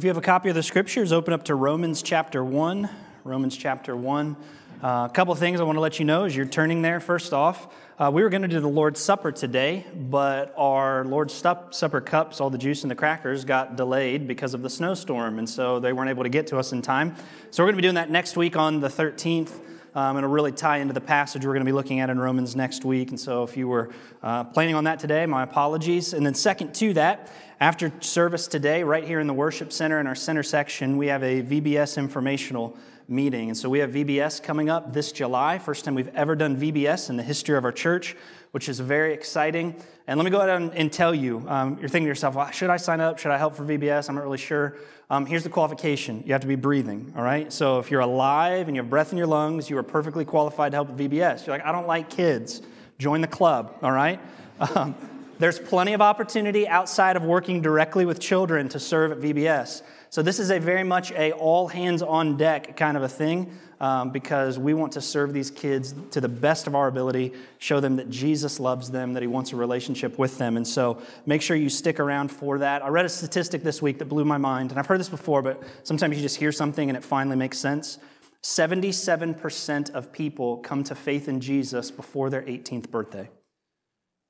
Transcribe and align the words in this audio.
If 0.00 0.04
you 0.04 0.08
have 0.08 0.16
a 0.16 0.22
copy 0.22 0.48
of 0.48 0.54
the 0.54 0.62
scriptures, 0.62 1.12
open 1.12 1.34
up 1.34 1.44
to 1.44 1.54
Romans 1.54 2.00
chapter 2.00 2.42
1. 2.42 2.88
Romans 3.22 3.54
chapter 3.54 3.94
1. 3.94 4.34
Uh, 4.82 4.86
a 4.86 5.12
couple 5.12 5.34
things 5.34 5.60
I 5.60 5.64
want 5.64 5.76
to 5.76 5.80
let 5.80 5.98
you 5.98 6.06
know 6.06 6.24
as 6.24 6.34
you're 6.34 6.46
turning 6.46 6.80
there. 6.80 7.00
First 7.00 7.34
off, 7.34 7.70
uh, 7.98 8.10
we 8.10 8.22
were 8.22 8.30
going 8.30 8.40
to 8.40 8.48
do 8.48 8.60
the 8.60 8.66
Lord's 8.66 8.98
Supper 8.98 9.30
today, 9.30 9.84
but 9.94 10.54
our 10.56 11.04
Lord's 11.04 11.34
Supper 11.34 12.00
cups, 12.00 12.40
all 12.40 12.48
the 12.48 12.56
juice 12.56 12.82
and 12.82 12.90
the 12.90 12.94
crackers, 12.94 13.44
got 13.44 13.76
delayed 13.76 14.26
because 14.26 14.54
of 14.54 14.62
the 14.62 14.70
snowstorm, 14.70 15.38
and 15.38 15.46
so 15.46 15.78
they 15.78 15.92
weren't 15.92 16.08
able 16.08 16.22
to 16.22 16.30
get 16.30 16.46
to 16.46 16.56
us 16.56 16.72
in 16.72 16.80
time. 16.80 17.14
So 17.50 17.62
we're 17.62 17.66
going 17.66 17.76
to 17.76 17.82
be 17.82 17.82
doing 17.82 17.96
that 17.96 18.08
next 18.08 18.38
week 18.38 18.56
on 18.56 18.80
the 18.80 18.88
13th. 18.88 19.52
Um, 19.94 20.16
it'll 20.16 20.30
really 20.30 20.52
tie 20.52 20.78
into 20.78 20.94
the 20.94 21.00
passage 21.00 21.44
we're 21.44 21.52
going 21.52 21.66
to 21.66 21.68
be 21.68 21.74
looking 21.74 22.00
at 22.00 22.10
in 22.10 22.18
Romans 22.18 22.54
next 22.54 22.84
week. 22.84 23.10
And 23.10 23.18
so 23.18 23.42
if 23.42 23.56
you 23.56 23.66
were 23.68 23.90
uh, 24.22 24.44
planning 24.44 24.76
on 24.76 24.84
that 24.84 25.00
today, 25.00 25.26
my 25.26 25.42
apologies. 25.42 26.14
And 26.14 26.24
then, 26.24 26.34
second 26.34 26.74
to 26.76 26.94
that, 26.94 27.30
after 27.60 27.92
service 28.00 28.46
today, 28.46 28.82
right 28.82 29.04
here 29.04 29.20
in 29.20 29.26
the 29.26 29.34
worship 29.34 29.70
center 29.70 30.00
in 30.00 30.06
our 30.06 30.14
center 30.14 30.42
section, 30.42 30.96
we 30.96 31.08
have 31.08 31.22
a 31.22 31.42
VBS 31.42 31.98
informational 31.98 32.74
meeting. 33.06 33.50
And 33.50 33.58
so 33.58 33.68
we 33.68 33.80
have 33.80 33.90
VBS 33.90 34.42
coming 34.42 34.70
up 34.70 34.94
this 34.94 35.12
July, 35.12 35.58
first 35.58 35.84
time 35.84 35.94
we've 35.94 36.14
ever 36.14 36.34
done 36.34 36.56
VBS 36.56 37.10
in 37.10 37.18
the 37.18 37.22
history 37.22 37.58
of 37.58 37.66
our 37.66 37.72
church, 37.72 38.16
which 38.52 38.70
is 38.70 38.80
very 38.80 39.12
exciting. 39.12 39.74
And 40.06 40.16
let 40.16 40.24
me 40.24 40.30
go 40.30 40.38
ahead 40.40 40.72
and, 40.74 40.90
tell 40.90 41.14
you 41.14 41.44
um, 41.48 41.76
you're 41.78 41.90
thinking 41.90 42.04
to 42.04 42.08
yourself, 42.08 42.34
well, 42.34 42.50
should 42.50 42.70
I 42.70 42.78
sign 42.78 43.00
up? 43.00 43.18
Should 43.18 43.30
I 43.30 43.36
help 43.36 43.54
for 43.54 43.64
VBS? 43.64 44.08
I'm 44.08 44.14
not 44.14 44.24
really 44.24 44.38
sure. 44.38 44.76
Um, 45.10 45.26
here's 45.26 45.42
the 45.42 45.50
qualification 45.50 46.22
you 46.24 46.32
have 46.32 46.40
to 46.40 46.46
be 46.46 46.56
breathing, 46.56 47.12
all 47.14 47.22
right? 47.22 47.52
So 47.52 47.78
if 47.78 47.90
you're 47.90 48.00
alive 48.00 48.68
and 48.68 48.76
you 48.76 48.82
have 48.82 48.88
breath 48.88 49.12
in 49.12 49.18
your 49.18 49.26
lungs, 49.26 49.68
you 49.68 49.76
are 49.76 49.82
perfectly 49.82 50.24
qualified 50.24 50.72
to 50.72 50.76
help 50.76 50.88
with 50.88 50.98
VBS. 50.98 51.46
You're 51.46 51.56
like, 51.56 51.66
I 51.66 51.72
don't 51.72 51.86
like 51.86 52.08
kids. 52.08 52.62
Join 52.98 53.20
the 53.20 53.28
club, 53.28 53.76
all 53.82 53.92
right? 53.92 54.18
Um, 54.74 54.94
there's 55.40 55.58
plenty 55.58 55.94
of 55.94 56.02
opportunity 56.02 56.68
outside 56.68 57.16
of 57.16 57.24
working 57.24 57.62
directly 57.62 58.04
with 58.04 58.20
children 58.20 58.68
to 58.68 58.78
serve 58.78 59.10
at 59.10 59.18
VBS. 59.20 59.82
So 60.10 60.22
this 60.22 60.38
is 60.38 60.50
a 60.50 60.58
very 60.58 60.84
much 60.84 61.12
a 61.12 61.32
all 61.32 61.68
hands 61.68 62.02
on 62.02 62.36
deck 62.36 62.76
kind 62.76 62.96
of 62.96 63.02
a 63.02 63.08
thing 63.08 63.56
um, 63.80 64.10
because 64.10 64.58
we 64.58 64.74
want 64.74 64.92
to 64.92 65.00
serve 65.00 65.32
these 65.32 65.50
kids 65.50 65.94
to 66.10 66.20
the 66.20 66.28
best 66.28 66.66
of 66.66 66.74
our 66.74 66.88
ability, 66.88 67.32
show 67.58 67.80
them 67.80 67.96
that 67.96 68.10
Jesus 68.10 68.60
loves 68.60 68.90
them, 68.90 69.14
that 69.14 69.22
He 69.22 69.26
wants 69.26 69.52
a 69.52 69.56
relationship 69.56 70.18
with 70.18 70.36
them. 70.36 70.58
And 70.58 70.68
so 70.68 71.00
make 71.24 71.40
sure 71.40 71.56
you 71.56 71.70
stick 71.70 71.98
around 71.98 72.30
for 72.30 72.58
that. 72.58 72.84
I 72.84 72.88
read 72.88 73.06
a 73.06 73.08
statistic 73.08 73.62
this 73.62 73.80
week 73.80 73.98
that 73.98 74.06
blew 74.06 74.26
my 74.26 74.36
mind, 74.36 74.72
and 74.72 74.78
I've 74.78 74.86
heard 74.86 75.00
this 75.00 75.08
before, 75.08 75.40
but 75.40 75.62
sometimes 75.84 76.16
you 76.16 76.22
just 76.22 76.36
hear 76.36 76.52
something 76.52 76.90
and 76.90 76.98
it 76.98 77.04
finally 77.04 77.36
makes 77.36 77.58
sense. 77.58 77.98
77% 78.42 79.90
of 79.90 80.12
people 80.12 80.58
come 80.58 80.84
to 80.84 80.94
faith 80.94 81.28
in 81.28 81.40
Jesus 81.40 81.90
before 81.90 82.28
their 82.28 82.42
18th 82.42 82.90
birthday. 82.90 83.30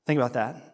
Think 0.07 0.19
about 0.19 0.35
that. 0.35 0.70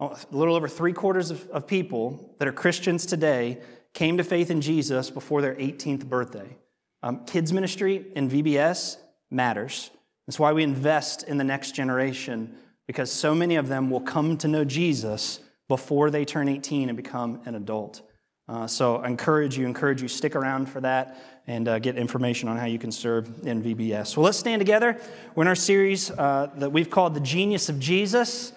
A 0.00 0.16
little 0.32 0.56
over 0.56 0.66
three 0.66 0.92
quarters 0.92 1.30
of, 1.30 1.48
of 1.50 1.66
people 1.66 2.34
that 2.38 2.48
are 2.48 2.52
Christians 2.52 3.06
today 3.06 3.60
came 3.92 4.16
to 4.16 4.24
faith 4.24 4.50
in 4.50 4.60
Jesus 4.60 5.08
before 5.08 5.40
their 5.40 5.54
18th 5.54 6.06
birthday. 6.06 6.56
Um, 7.02 7.24
kids 7.26 7.52
ministry 7.52 8.04
in 8.16 8.28
VBS 8.28 8.96
matters. 9.30 9.90
That's 10.26 10.38
why 10.38 10.52
we 10.52 10.62
invest 10.62 11.22
in 11.22 11.38
the 11.38 11.44
next 11.44 11.72
generation 11.72 12.56
because 12.86 13.10
so 13.12 13.34
many 13.34 13.56
of 13.56 13.68
them 13.68 13.90
will 13.90 14.00
come 14.00 14.36
to 14.38 14.48
know 14.48 14.64
Jesus 14.64 15.40
before 15.68 16.10
they 16.10 16.24
turn 16.24 16.48
18 16.48 16.88
and 16.88 16.96
become 16.96 17.40
an 17.44 17.54
adult. 17.54 18.02
Uh, 18.46 18.66
so 18.66 18.96
I 18.96 19.06
encourage 19.06 19.56
you, 19.56 19.64
encourage 19.64 20.02
you, 20.02 20.08
stick 20.08 20.36
around 20.36 20.68
for 20.68 20.80
that 20.80 21.16
and 21.46 21.66
uh, 21.68 21.78
get 21.78 21.96
information 21.96 22.48
on 22.48 22.58
how 22.58 22.66
you 22.66 22.78
can 22.78 22.92
serve 22.92 23.46
in 23.46 23.62
VBS. 23.62 24.16
Well, 24.16 24.24
let's 24.24 24.38
stand 24.38 24.60
together. 24.60 25.00
We're 25.34 25.44
in 25.44 25.48
our 25.48 25.54
series 25.54 26.10
uh, 26.10 26.50
that 26.56 26.70
we've 26.70 26.90
called 26.90 27.14
The 27.14 27.20
Genius 27.20 27.68
of 27.68 27.78
Jesus 27.78 28.52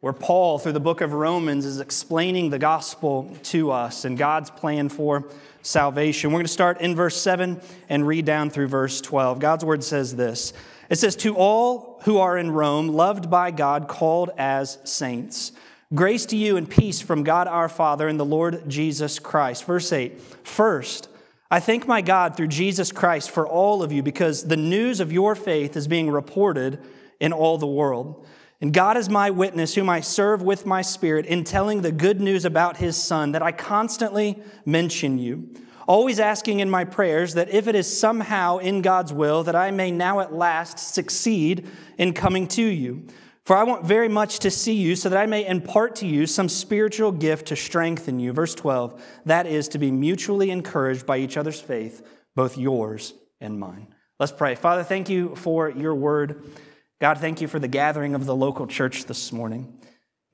where 0.00 0.12
Paul, 0.14 0.58
through 0.58 0.72
the 0.72 0.80
book 0.80 1.02
of 1.02 1.12
Romans, 1.12 1.66
is 1.66 1.78
explaining 1.78 2.50
the 2.50 2.58
gospel 2.58 3.36
to 3.44 3.70
us 3.70 4.04
and 4.06 4.16
God's 4.16 4.50
plan 4.50 4.88
for 4.88 5.28
salvation. 5.62 6.30
We're 6.30 6.38
going 6.38 6.46
to 6.46 6.52
start 6.52 6.80
in 6.80 6.94
verse 6.94 7.20
7 7.20 7.60
and 7.88 8.06
read 8.06 8.24
down 8.24 8.48
through 8.48 8.68
verse 8.68 9.02
12. 9.02 9.38
God's 9.38 9.64
word 9.64 9.84
says 9.84 10.16
this 10.16 10.54
It 10.88 10.96
says, 10.96 11.16
To 11.16 11.36
all 11.36 12.00
who 12.04 12.16
are 12.16 12.38
in 12.38 12.50
Rome, 12.50 12.88
loved 12.88 13.28
by 13.28 13.50
God, 13.50 13.88
called 13.88 14.30
as 14.38 14.78
saints, 14.84 15.52
grace 15.94 16.24
to 16.26 16.36
you 16.36 16.56
and 16.56 16.68
peace 16.68 17.02
from 17.02 17.22
God 17.22 17.46
our 17.46 17.68
Father 17.68 18.08
and 18.08 18.18
the 18.18 18.24
Lord 18.24 18.68
Jesus 18.68 19.18
Christ. 19.18 19.64
Verse 19.64 19.92
8 19.92 20.18
First, 20.46 21.10
I 21.50 21.60
thank 21.60 21.86
my 21.86 22.00
God 22.00 22.38
through 22.38 22.48
Jesus 22.48 22.90
Christ 22.90 23.30
for 23.30 23.46
all 23.46 23.82
of 23.82 23.92
you 23.92 24.02
because 24.02 24.44
the 24.44 24.56
news 24.56 25.00
of 25.00 25.12
your 25.12 25.34
faith 25.34 25.76
is 25.76 25.88
being 25.88 26.08
reported 26.08 26.78
in 27.18 27.34
all 27.34 27.58
the 27.58 27.66
world. 27.66 28.24
And 28.60 28.74
God 28.74 28.96
is 28.96 29.08
my 29.08 29.30
witness, 29.30 29.74
whom 29.74 29.88
I 29.88 30.00
serve 30.00 30.42
with 30.42 30.66
my 30.66 30.82
spirit 30.82 31.24
in 31.24 31.44
telling 31.44 31.80
the 31.80 31.92
good 31.92 32.20
news 32.20 32.44
about 32.44 32.76
his 32.76 32.96
Son, 32.96 33.32
that 33.32 33.42
I 33.42 33.52
constantly 33.52 34.42
mention 34.66 35.18
you, 35.18 35.48
always 35.86 36.20
asking 36.20 36.60
in 36.60 36.68
my 36.68 36.84
prayers 36.84 37.34
that 37.34 37.48
if 37.48 37.66
it 37.66 37.74
is 37.74 37.98
somehow 37.98 38.58
in 38.58 38.82
God's 38.82 39.14
will, 39.14 39.42
that 39.44 39.56
I 39.56 39.70
may 39.70 39.90
now 39.90 40.20
at 40.20 40.34
last 40.34 40.78
succeed 40.78 41.66
in 41.96 42.12
coming 42.12 42.46
to 42.48 42.62
you. 42.62 43.06
For 43.44 43.56
I 43.56 43.64
want 43.64 43.86
very 43.86 44.08
much 44.08 44.40
to 44.40 44.50
see 44.50 44.74
you 44.74 44.94
so 44.94 45.08
that 45.08 45.18
I 45.18 45.26
may 45.26 45.46
impart 45.46 45.96
to 45.96 46.06
you 46.06 46.26
some 46.26 46.48
spiritual 46.48 47.10
gift 47.10 47.46
to 47.46 47.56
strengthen 47.56 48.20
you. 48.20 48.32
Verse 48.32 48.54
12, 48.54 49.02
that 49.24 49.46
is 49.46 49.68
to 49.68 49.78
be 49.78 49.90
mutually 49.90 50.50
encouraged 50.50 51.06
by 51.06 51.16
each 51.16 51.38
other's 51.38 51.60
faith, 51.60 52.06
both 52.36 52.58
yours 52.58 53.14
and 53.40 53.58
mine. 53.58 53.94
Let's 54.20 54.32
pray. 54.32 54.54
Father, 54.54 54.84
thank 54.84 55.08
you 55.08 55.34
for 55.34 55.70
your 55.70 55.94
word. 55.94 56.44
God, 57.00 57.16
thank 57.16 57.40
you 57.40 57.48
for 57.48 57.58
the 57.58 57.68
gathering 57.68 58.14
of 58.14 58.26
the 58.26 58.36
local 58.36 58.66
church 58.66 59.06
this 59.06 59.32
morning. 59.32 59.72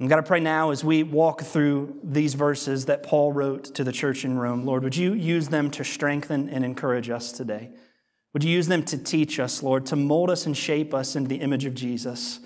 And 0.00 0.08
God, 0.08 0.18
I 0.18 0.22
pray 0.22 0.40
now 0.40 0.72
as 0.72 0.82
we 0.82 1.04
walk 1.04 1.42
through 1.42 2.00
these 2.02 2.34
verses 2.34 2.86
that 2.86 3.04
Paul 3.04 3.32
wrote 3.32 3.76
to 3.76 3.84
the 3.84 3.92
church 3.92 4.24
in 4.24 4.36
Rome, 4.36 4.66
Lord, 4.66 4.82
would 4.82 4.96
you 4.96 5.14
use 5.14 5.48
them 5.48 5.70
to 5.70 5.84
strengthen 5.84 6.48
and 6.48 6.64
encourage 6.64 7.08
us 7.08 7.30
today? 7.30 7.70
Would 8.32 8.42
you 8.42 8.50
use 8.50 8.66
them 8.66 8.82
to 8.86 8.98
teach 8.98 9.38
us, 9.38 9.62
Lord, 9.62 9.86
to 9.86 9.96
mold 9.96 10.28
us 10.28 10.44
and 10.44 10.56
shape 10.56 10.92
us 10.92 11.14
into 11.14 11.28
the 11.28 11.36
image 11.36 11.64
of 11.64 11.74
Jesus? 11.74 12.40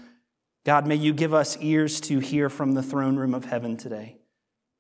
God, 0.67 0.87
may 0.87 0.97
you 0.97 1.15
give 1.15 1.33
us 1.33 1.57
ears 1.63 1.99
to 2.03 2.19
hear 2.19 2.51
from 2.51 2.73
the 2.73 2.83
throne 2.83 3.17
room 3.17 3.35
of 3.35 3.47
heaven 3.47 3.79
today. 3.79 4.19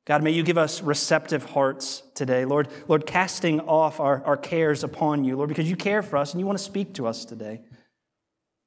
God, 0.04 0.22
may 0.22 0.32
you 0.32 0.42
give 0.42 0.58
us 0.58 0.82
receptive 0.82 1.44
hearts 1.44 2.02
today. 2.14 2.44
Lord, 2.44 2.68
Lord, 2.88 3.06
casting 3.06 3.60
off 3.60 4.00
our, 4.00 4.22
our 4.24 4.36
cares 4.36 4.84
upon 4.84 5.24
you, 5.24 5.36
Lord, 5.36 5.48
because 5.48 5.68
you 5.68 5.76
care 5.76 6.02
for 6.02 6.18
us 6.18 6.32
and 6.32 6.40
you 6.40 6.46
want 6.46 6.58
to 6.58 6.64
speak 6.64 6.92
to 6.94 7.06
us 7.06 7.24
today. 7.24 7.62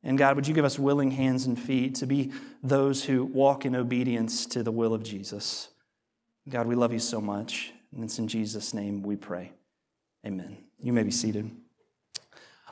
And 0.04 0.18
God, 0.18 0.36
would 0.36 0.48
you 0.48 0.54
give 0.54 0.66
us 0.66 0.78
willing 0.78 1.12
hands 1.12 1.46
and 1.46 1.58
feet 1.58 1.96
to 1.96 2.06
be 2.06 2.32
those 2.62 3.06
who 3.06 3.24
walk 3.24 3.66
in 3.66 3.76
obedience 3.76 4.46
to 4.48 4.62
the 4.62 4.72
will 4.72 4.94
of 4.94 5.04
Jesus? 5.04 5.70
God, 6.50 6.68
we 6.68 6.76
love 6.76 6.92
you 6.92 7.00
so 7.00 7.22
much. 7.22 7.72
And 7.96 8.04
it's 8.04 8.20
in 8.20 8.28
Jesus' 8.28 8.74
name 8.74 9.02
we 9.02 9.16
pray. 9.16 9.52
Amen. 10.26 10.58
You 10.82 10.94
may 10.94 11.04
be 11.04 11.12
seated. 11.12 11.50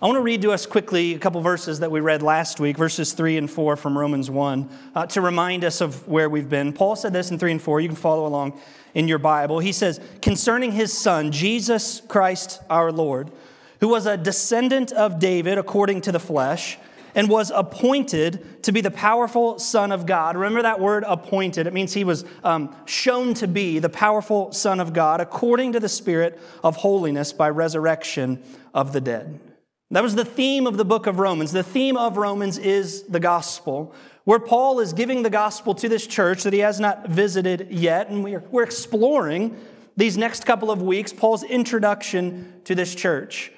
I 0.02 0.08
want 0.08 0.18
to 0.18 0.22
read 0.22 0.42
to 0.42 0.52
us 0.52 0.66
quickly 0.66 1.14
a 1.14 1.19
couple 1.19 1.40
verses 1.42 1.81
that 1.81 1.92
we 1.92 2.00
read 2.00 2.24
last 2.24 2.59
week, 2.59 2.75
verses 2.75 3.14
3 3.14 3.38
and 3.38 3.52
4 3.52 3.75
from 3.75 3.96
Romans 3.96 4.31
1, 4.31 4.69
uh, 4.96 5.06
to 5.08 5.22
remind 5.22 5.63
us 5.63 5.80
of 5.80 6.08
where 6.08 6.28
we've 6.28 6.50
been. 6.50 6.74
Paul 6.74 6.96
said 6.96 7.13
this 7.13 7.30
in 7.30 7.38
3 7.38 7.52
and 7.52 7.62
4. 7.62 7.81
You 7.81 7.90
can 7.90 7.96
follow 7.96 8.25
along 8.25 8.59
in 8.96 9.08
your 9.08 9.19
Bible. 9.19 9.59
He 9.59 9.72
says, 9.72 10.00
Concerning 10.22 10.72
his 10.72 10.92
son, 10.92 11.31
Jesus 11.31 12.01
Christ 12.07 12.63
our 12.68 12.92
Lord, 12.92 13.31
who 13.80 13.89
was 13.89 14.07
a 14.07 14.18
descendant 14.18 14.92
of 14.92 15.19
David 15.19 15.60
according 15.60 16.01
to 16.01 16.12
the 16.12 16.19
flesh 16.19 16.80
and 17.16 17.30
was 17.30 17.52
appointed 17.54 18.63
to 18.63 18.72
be 18.72 18.81
the 18.81 18.92
powerful 18.92 19.60
Son 19.60 19.92
of 19.92 20.06
God. 20.06 20.36
Remember 20.36 20.62
that 20.62 20.80
word 20.80 21.04
appointed? 21.08 21.68
It 21.68 21.74
means 21.74 21.94
he 21.94 22.04
was 22.04 22.25
um, 22.44 22.75
shown 22.86 23.34
to 23.36 23.48
be 23.48 23.80
the 23.80 23.90
powerful 23.90 24.52
Son 24.52 24.80
of 24.80 24.94
God 24.94 25.22
according 25.22 25.74
to 25.74 25.80
the 25.80 25.90
Spirit 25.90 26.40
of 26.63 26.78
holiness 26.78 27.34
by 27.34 27.50
resurrection 27.50 28.42
of 28.74 28.94
the 28.94 29.02
dead. 29.02 29.40
That 29.92 30.04
was 30.04 30.16
the 30.16 30.25
theme 30.25 30.68
of 30.68 30.78
the 30.78 30.86
book 30.86 31.06
of 31.06 31.19
Romans. 31.19 31.52
The 31.52 31.63
theme 31.63 31.98
of 31.98 32.16
Romans 32.16 32.58
is 32.58 33.04
the 33.04 33.19
gospel, 33.19 33.94
where 34.24 34.40
Paul 34.40 34.80
is 34.80 34.94
giving 34.94 35.24
the 35.24 35.30
gospel 35.30 35.75
to 35.75 35.90
this 35.90 36.08
church 36.08 36.44
that 36.44 36.54
he 36.54 36.60
has 36.60 36.80
not 36.80 37.10
visited 37.10 37.68
yet. 37.69 38.10
And 38.10 38.24
we're, 38.24 38.44
we're 38.52 38.63
exploring 38.63 39.58
these 39.98 40.18
next 40.18 40.46
couple 40.46 40.72
of 40.72 40.81
weeks 40.81 41.12
Paul's 41.12 41.44
introduction 41.44 42.54
to 42.63 42.74
this 42.74 42.96
church. 42.96 43.52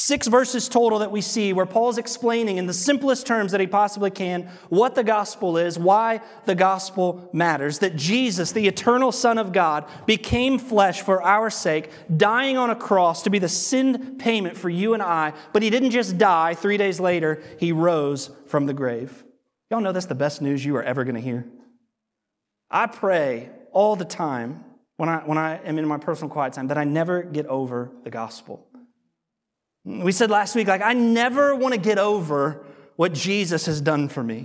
Six 0.00 0.28
verses 0.28 0.68
total 0.68 1.00
that 1.00 1.10
we 1.10 1.20
see 1.20 1.52
where 1.52 1.66
Paul's 1.66 1.98
explaining 1.98 2.56
in 2.56 2.66
the 2.66 2.72
simplest 2.72 3.26
terms 3.26 3.50
that 3.50 3.60
he 3.60 3.66
possibly 3.66 4.12
can 4.12 4.48
what 4.68 4.94
the 4.94 5.02
gospel 5.02 5.58
is, 5.58 5.76
why 5.76 6.20
the 6.44 6.54
gospel 6.54 7.28
matters. 7.32 7.80
That 7.80 7.96
Jesus, 7.96 8.52
the 8.52 8.68
eternal 8.68 9.10
Son 9.10 9.38
of 9.38 9.50
God, 9.50 9.86
became 10.06 10.60
flesh 10.60 11.02
for 11.02 11.20
our 11.20 11.50
sake, 11.50 11.90
dying 12.16 12.56
on 12.56 12.70
a 12.70 12.76
cross 12.76 13.24
to 13.24 13.30
be 13.30 13.40
the 13.40 13.48
sin 13.48 14.18
payment 14.18 14.56
for 14.56 14.70
you 14.70 14.94
and 14.94 15.02
I. 15.02 15.32
But 15.52 15.64
he 15.64 15.68
didn't 15.68 15.90
just 15.90 16.16
die, 16.16 16.54
three 16.54 16.76
days 16.76 17.00
later, 17.00 17.42
he 17.58 17.72
rose 17.72 18.30
from 18.46 18.66
the 18.66 18.74
grave. 18.74 19.24
Y'all 19.68 19.80
know 19.80 19.90
that's 19.90 20.06
the 20.06 20.14
best 20.14 20.40
news 20.40 20.64
you 20.64 20.76
are 20.76 20.82
ever 20.84 21.02
going 21.02 21.16
to 21.16 21.20
hear. 21.20 21.44
I 22.70 22.86
pray 22.86 23.50
all 23.72 23.96
the 23.96 24.04
time 24.04 24.64
when 24.96 25.08
I, 25.08 25.18
when 25.26 25.38
I 25.38 25.56
am 25.64 25.76
in 25.76 25.88
my 25.88 25.98
personal 25.98 26.30
quiet 26.30 26.52
time 26.52 26.68
that 26.68 26.78
I 26.78 26.84
never 26.84 27.24
get 27.24 27.46
over 27.46 27.90
the 28.04 28.10
gospel. 28.10 28.67
We 29.88 30.12
said 30.12 30.30
last 30.30 30.54
week, 30.54 30.68
like, 30.68 30.82
I 30.82 30.92
never 30.92 31.54
want 31.54 31.74
to 31.74 31.80
get 31.80 31.98
over 31.98 32.64
what 32.96 33.12
Jesus 33.12 33.66
has 33.66 33.80
done 33.80 34.08
for 34.08 34.22
me. 34.22 34.44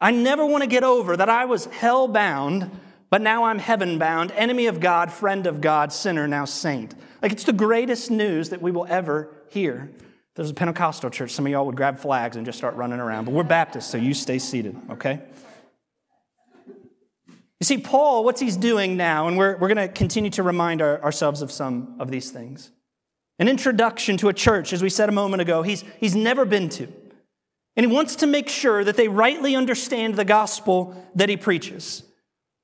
I 0.00 0.10
never 0.10 0.44
want 0.44 0.62
to 0.62 0.68
get 0.68 0.84
over 0.84 1.16
that 1.16 1.28
I 1.28 1.44
was 1.44 1.66
hell 1.66 2.08
bound 2.08 2.70
but 3.10 3.22
now 3.22 3.44
I'm 3.44 3.58
heaven 3.58 3.98
bound, 3.98 4.32
enemy 4.32 4.66
of 4.66 4.80
God, 4.80 5.12
friend 5.12 5.46
of 5.46 5.60
God, 5.60 5.92
sinner, 5.92 6.26
now 6.26 6.44
saint. 6.44 6.94
Like 7.22 7.32
it's 7.32 7.44
the 7.44 7.52
greatest 7.52 8.10
news 8.10 8.50
that 8.50 8.60
we 8.60 8.72
will 8.72 8.86
ever 8.88 9.30
hear. 9.48 9.90
There's 10.34 10.50
a 10.50 10.54
Pentecostal 10.54 11.10
church. 11.10 11.30
Some 11.30 11.46
of 11.46 11.52
y'all 11.52 11.64
would 11.66 11.76
grab 11.76 11.98
flags 11.98 12.36
and 12.36 12.44
just 12.44 12.58
start 12.58 12.74
running 12.74 13.00
around, 13.00 13.24
but 13.24 13.32
we're 13.32 13.44
Baptists, 13.44 13.90
so 13.90 13.96
you 13.96 14.12
stay 14.12 14.38
seated, 14.38 14.76
okay? 14.90 15.20
You 17.58 17.64
see, 17.64 17.78
Paul, 17.78 18.24
what's 18.24 18.40
he's 18.40 18.56
doing 18.56 18.98
now, 18.98 19.28
and 19.28 19.38
we're, 19.38 19.56
we're 19.56 19.72
going 19.72 19.88
to 19.88 19.88
continue 19.88 20.30
to 20.32 20.42
remind 20.42 20.82
our, 20.82 21.02
ourselves 21.02 21.40
of 21.40 21.50
some 21.50 21.96
of 21.98 22.10
these 22.10 22.30
things. 22.30 22.70
An 23.38 23.48
introduction 23.48 24.16
to 24.18 24.28
a 24.28 24.32
church, 24.32 24.72
as 24.72 24.82
we 24.82 24.88
said 24.88 25.08
a 25.08 25.12
moment 25.12 25.42
ago, 25.42 25.62
he's, 25.62 25.84
he's 25.98 26.16
never 26.16 26.44
been 26.44 26.68
to. 26.70 26.88
And 27.76 27.86
he 27.86 27.92
wants 27.92 28.16
to 28.16 28.26
make 28.26 28.48
sure 28.48 28.82
that 28.82 28.96
they 28.96 29.08
rightly 29.08 29.54
understand 29.54 30.14
the 30.14 30.24
gospel 30.24 30.96
that 31.14 31.28
he 31.28 31.36
preaches. 31.36 32.02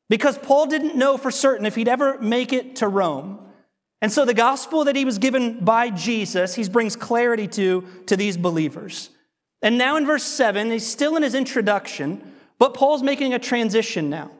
Because 0.08 0.38
Paul 0.38 0.66
didn't 0.66 0.96
know 0.96 1.19
for 1.19 1.30
certain 1.30 1.66
if 1.66 1.74
he'd 1.74 1.88
ever 1.88 2.19
make 2.19 2.52
it 2.52 2.76
to 2.76 2.88
Rome. 2.88 3.38
And 4.00 4.10
so 4.10 4.24
the 4.24 4.34
gospel 4.34 4.84
that 4.84 4.96
he 4.96 5.04
was 5.04 5.19
given 5.19 5.64
by 5.64 5.90
Jesus, 5.90 6.54
he 6.54 6.69
brings 6.69 6.96
clarity 6.96 7.46
to 7.48 7.86
to 8.06 8.16
these 8.16 8.36
believers. 8.36 9.10
And 9.62 9.78
now 9.78 9.96
in 9.96 10.04
verse 10.04 10.25
7, 10.25 10.70
he's 10.70 10.86
still 10.86 11.16
in 11.16 11.22
his 11.22 11.36
introduction, 11.36 12.32
but 12.58 12.75
Paul's 12.75 13.02
making 13.02 13.32
a 13.32 13.38
transition 13.38 14.10
now. 14.10 14.32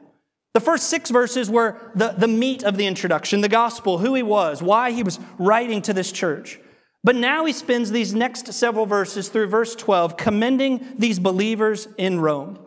The 0.53 0.59
first 0.59 0.89
six 0.89 1.09
verses 1.09 1.49
were 1.49 1.75
the, 1.95 2.09
the 2.09 2.27
meat 2.27 2.63
of 2.63 2.77
the 2.77 2.85
introduction, 2.85 3.41
the 3.41 3.49
gospel, 3.49 3.97
who 3.97 4.13
he 4.13 4.23
was, 4.23 4.61
why 4.61 4.91
he 4.91 5.01
was 5.01 5.19
writing 5.39 5.81
to 5.83 5.93
this 5.93 6.11
church. 6.11 6.59
But 7.03 7.15
now 7.15 7.45
he 7.45 7.53
spends 7.53 7.91
these 7.91 8.13
next 8.13 8.53
several 8.53 8.85
verses 8.85 9.29
through 9.29 9.47
verse 9.47 9.75
12 9.75 10.15
commending 10.15 10.93
these 10.97 11.19
believers 11.19 11.87
in 11.97 12.19
Rome 12.19 12.59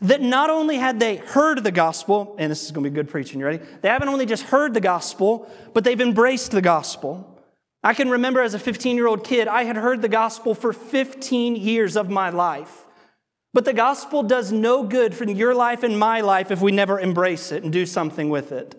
that 0.00 0.20
not 0.20 0.50
only 0.50 0.76
had 0.76 1.00
they 1.00 1.16
heard 1.16 1.62
the 1.64 1.70
gospel, 1.70 2.34
and 2.38 2.50
this 2.50 2.64
is 2.64 2.72
going 2.72 2.84
to 2.84 2.90
be 2.90 2.94
good 2.94 3.08
preaching, 3.08 3.40
you 3.40 3.46
ready? 3.46 3.64
They 3.80 3.88
haven't 3.88 4.08
only 4.08 4.26
just 4.26 4.42
heard 4.44 4.74
the 4.74 4.80
gospel, 4.80 5.48
but 5.72 5.84
they've 5.84 6.00
embraced 6.00 6.50
the 6.50 6.60
gospel. 6.60 7.40
I 7.82 7.94
can 7.94 8.10
remember 8.10 8.40
as 8.40 8.54
a 8.54 8.58
15 8.58 8.96
year 8.96 9.06
old 9.06 9.24
kid, 9.24 9.48
I 9.48 9.64
had 9.64 9.76
heard 9.76 10.02
the 10.02 10.08
gospel 10.08 10.54
for 10.54 10.72
15 10.72 11.56
years 11.56 11.96
of 11.96 12.10
my 12.10 12.30
life. 12.30 12.86
But 13.54 13.64
the 13.64 13.72
gospel 13.72 14.24
does 14.24 14.52
no 14.52 14.82
good 14.82 15.14
for 15.14 15.24
your 15.24 15.54
life 15.54 15.84
and 15.84 15.98
my 15.98 16.20
life 16.20 16.50
if 16.50 16.60
we 16.60 16.72
never 16.72 16.98
embrace 16.98 17.52
it 17.52 17.62
and 17.62 17.72
do 17.72 17.86
something 17.86 18.28
with 18.28 18.50
it. 18.50 18.74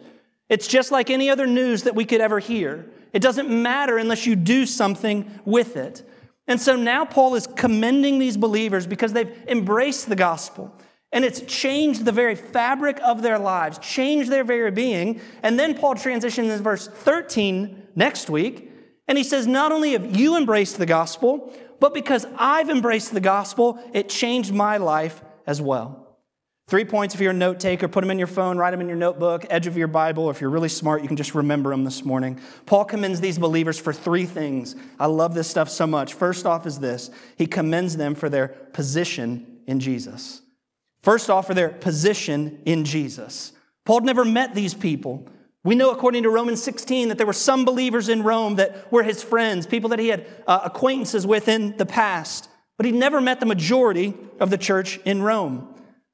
It's 0.50 0.68
just 0.68 0.92
like 0.92 1.10
any 1.10 1.30
other 1.30 1.48
news 1.48 1.84
that 1.84 1.96
we 1.96 2.06
could 2.06 2.22
ever 2.22 2.40
hear. 2.40 2.86
It 3.14 3.22
doesn't 3.22 3.50
matter 3.50 3.98
unless 3.98 4.28
you 4.28 4.36
do 4.36 4.66
something 4.66 5.40
with 5.46 5.78
it. 5.78 6.04
And 6.46 6.60
so 6.60 6.76
now 6.76 7.06
Paul 7.06 7.36
is 7.36 7.48
commending 7.48 8.20
these 8.20 8.38
believers 8.38 8.86
because 8.86 9.14
they've 9.14 9.36
embraced 9.48 10.10
the 10.10 10.16
gospel. 10.16 10.76
And 11.14 11.24
it's 11.24 11.40
changed 11.42 12.04
the 12.04 12.12
very 12.12 12.36
fabric 12.36 13.00
of 13.02 13.22
their 13.22 13.40
lives, 13.40 13.78
changed 13.80 14.30
their 14.30 14.44
very 14.44 14.72
being. 14.72 15.22
And 15.42 15.58
then 15.58 15.76
Paul 15.76 15.96
transitions 15.96 16.52
in 16.52 16.62
verse 16.62 16.88
13 16.88 17.88
next 17.96 18.30
week, 18.30 18.70
and 19.08 19.18
he 19.18 19.24
says, 19.24 19.48
Not 19.48 19.72
only 19.72 19.94
have 19.94 20.16
you 20.16 20.36
embraced 20.36 20.78
the 20.78 20.86
gospel, 20.86 21.54
but 21.80 21.94
because 21.94 22.26
I've 22.38 22.70
embraced 22.70 23.14
the 23.14 23.20
gospel, 23.20 23.80
it 23.94 24.10
changed 24.10 24.54
my 24.54 24.78
life 24.78 25.22
as 25.46 25.62
well. 25.62 26.06
Three 26.68 26.86
points 26.86 27.14
if 27.14 27.22
you're 27.22 27.32
a 27.32 27.34
note 27.34 27.60
taker, 27.60 27.88
put 27.88 28.02
them 28.02 28.10
in 28.10 28.18
your 28.18 28.28
phone, 28.28 28.58
write 28.58 28.72
them 28.72 28.82
in 28.82 28.88
your 28.88 28.98
notebook, 28.98 29.46
edge 29.52 29.68
of 29.68 29.78
your 29.78 29.88
Bible. 29.88 30.26
Or 30.26 30.32
if 30.32 30.42
you're 30.42 30.50
really 30.50 30.70
smart, 30.70 31.04
you 31.04 31.08
can 31.08 31.18
just 31.18 31.36
remember 31.36 31.70
them 31.70 31.84
this 31.84 32.04
morning. 32.04 32.40
Paul 32.66 32.86
commends 32.86 33.22
these 33.22 33.38
believers 33.38 33.80
for 33.80 33.94
three 33.94 34.26
things. 34.26 34.76
I 35.00 35.06
love 35.06 35.36
this 35.36 35.48
stuff 35.48 35.70
so 35.70 35.86
much. 35.86 36.16
First 36.16 36.48
off, 36.48 36.66
is 36.66 36.80
this 36.80 37.12
he 37.38 37.46
commends 37.46 37.98
them 37.98 38.16
for 38.16 38.30
their 38.30 38.48
position 38.48 39.60
in 39.68 39.80
Jesus. 39.80 40.42
First 41.04 41.30
off, 41.30 41.46
for 41.46 41.54
their 41.54 41.70
position 41.70 42.60
in 42.66 42.84
Jesus. 42.84 43.52
Paul 43.86 44.02
never 44.02 44.26
met 44.26 44.56
these 44.56 44.74
people. 44.74 45.28
We 45.66 45.74
know, 45.74 45.90
according 45.90 46.22
to 46.24 46.30
Romans 46.30 46.62
16, 46.62 47.10
that 47.10 47.18
there 47.18 47.26
were 47.26 47.34
some 47.34 47.66
believers 47.66 48.08
in 48.08 48.22
Rome 48.22 48.58
that 48.58 48.92
were 48.92 49.02
his 49.02 49.24
friends, 49.24 49.66
people 49.66 49.90
that 49.90 49.98
he 49.98 50.10
had 50.10 50.28
uh, 50.46 50.60
acquaintances 50.64 51.26
with 51.26 51.48
in 51.48 51.76
the 51.78 51.88
past, 51.88 52.48
but 52.78 52.86
he 52.86 52.92
never 52.92 53.20
met 53.20 53.40
the 53.40 53.48
majority 53.48 54.14
of 54.40 54.52
the 54.52 54.60
church 54.60 55.00
in 55.06 55.24
Rome. 55.24 55.68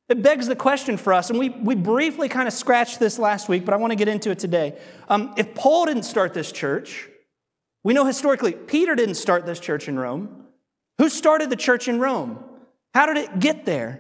It 0.08 0.24
begs 0.24 0.48
the 0.48 0.56
question 0.56 0.96
for 0.96 1.12
us, 1.12 1.30
and 1.30 1.38
we, 1.38 1.50
we 1.50 1.76
briefly 1.76 2.30
kind 2.30 2.48
of 2.48 2.54
scratched 2.54 3.00
this 3.00 3.20
last 3.20 3.50
week, 3.50 3.66
but 3.66 3.74
I 3.74 3.78
want 3.78 3.92
to 3.92 3.98
get 3.98 4.08
into 4.08 4.32
it 4.32 4.40
today. 4.40 4.80
Um, 5.10 5.34
if 5.36 5.54
Paul 5.54 5.86
didn't 5.86 6.04
start 6.04 6.34
this 6.34 6.54
church, 6.54 7.10
we 7.84 7.94
know 7.94 8.06
historically 8.06 8.54
Peter 8.54 8.96
didn't 8.96 9.16
start 9.16 9.46
this 9.46 9.60
church 9.60 9.90
in 9.90 10.00
Rome. 10.00 10.46
Who 10.98 11.10
started 11.10 11.50
the 11.50 11.58
church 11.58 11.90
in 11.90 12.00
Rome? 12.00 12.42
How 12.94 13.06
did 13.06 13.18
it 13.18 13.40
get 13.42 13.66
there? 13.66 14.00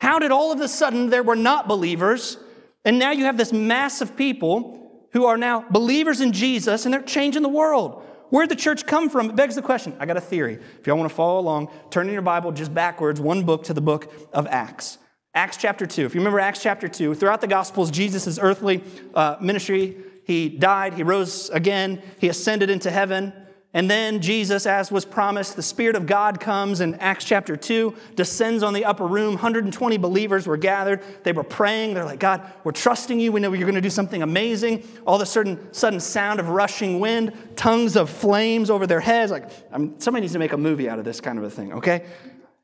How 0.00 0.18
did 0.18 0.32
all 0.32 0.50
of 0.50 0.60
a 0.60 0.66
sudden 0.66 1.10
there 1.10 1.22
were 1.22 1.36
not 1.36 1.68
believers, 1.68 2.36
and 2.84 2.98
now 2.98 3.12
you 3.12 3.26
have 3.26 3.36
this 3.36 3.52
mass 3.52 4.00
of 4.00 4.16
people 4.16 4.86
who 5.12 5.26
are 5.26 5.36
now 5.36 5.64
believers 5.70 6.20
in 6.20 6.32
Jesus 6.32 6.84
and 6.84 6.92
they're 6.92 7.02
changing 7.02 7.42
the 7.42 7.48
world? 7.48 8.04
Where'd 8.30 8.50
the 8.50 8.56
church 8.56 8.86
come 8.86 9.08
from? 9.08 9.30
It 9.30 9.36
begs 9.36 9.54
the 9.54 9.62
question. 9.62 9.96
I 9.98 10.06
got 10.06 10.16
a 10.16 10.20
theory. 10.20 10.58
If 10.78 10.86
y'all 10.86 10.98
want 10.98 11.08
to 11.08 11.14
follow 11.14 11.40
along, 11.40 11.70
turn 11.90 12.06
in 12.08 12.12
your 12.12 12.22
Bible 12.22 12.52
just 12.52 12.74
backwards, 12.74 13.20
one 13.20 13.44
book 13.44 13.64
to 13.64 13.74
the 13.74 13.80
book 13.80 14.12
of 14.32 14.46
Acts. 14.46 14.98
Acts 15.34 15.56
chapter 15.56 15.86
2. 15.86 16.04
If 16.04 16.14
you 16.14 16.20
remember 16.20 16.40
Acts 16.40 16.62
chapter 16.62 16.88
2, 16.88 17.14
throughout 17.14 17.40
the 17.40 17.46
Gospels, 17.46 17.90
Jesus' 17.90 18.38
earthly 18.40 18.82
uh, 19.14 19.36
ministry, 19.40 19.96
he 20.24 20.48
died, 20.48 20.94
he 20.94 21.02
rose 21.02 21.48
again, 21.50 22.02
he 22.18 22.28
ascended 22.28 22.68
into 22.68 22.90
heaven. 22.90 23.32
And 23.74 23.90
then 23.90 24.22
Jesus, 24.22 24.64
as 24.64 24.90
was 24.90 25.04
promised, 25.04 25.54
the 25.54 25.62
Spirit 25.62 25.94
of 25.94 26.06
God 26.06 26.40
comes 26.40 26.80
in 26.80 26.94
Acts 26.94 27.26
chapter 27.26 27.54
2, 27.54 27.94
descends 28.16 28.62
on 28.62 28.72
the 28.72 28.86
upper 28.86 29.06
room. 29.06 29.34
120 29.34 29.98
believers 29.98 30.46
were 30.46 30.56
gathered. 30.56 31.02
They 31.22 31.32
were 31.32 31.44
praying. 31.44 31.92
They're 31.92 32.06
like, 32.06 32.18
God, 32.18 32.50
we're 32.64 32.72
trusting 32.72 33.20
you. 33.20 33.30
We 33.30 33.40
know 33.40 33.52
you're 33.52 33.66
going 33.66 33.74
to 33.74 33.82
do 33.82 33.90
something 33.90 34.22
amazing. 34.22 34.88
All 35.06 35.16
of 35.16 35.20
a 35.20 35.26
sudden, 35.26 35.72
sudden 35.74 36.00
sound 36.00 36.40
of 36.40 36.48
rushing 36.48 36.98
wind, 36.98 37.34
tongues 37.56 37.96
of 37.96 38.08
flames 38.08 38.70
over 38.70 38.86
their 38.86 39.00
heads. 39.00 39.30
Like, 39.30 39.50
I 39.70 39.76
mean, 39.76 40.00
somebody 40.00 40.22
needs 40.22 40.32
to 40.32 40.38
make 40.38 40.54
a 40.54 40.58
movie 40.58 40.88
out 40.88 40.98
of 40.98 41.04
this 41.04 41.20
kind 41.20 41.36
of 41.36 41.44
a 41.44 41.50
thing, 41.50 41.74
okay? 41.74 42.06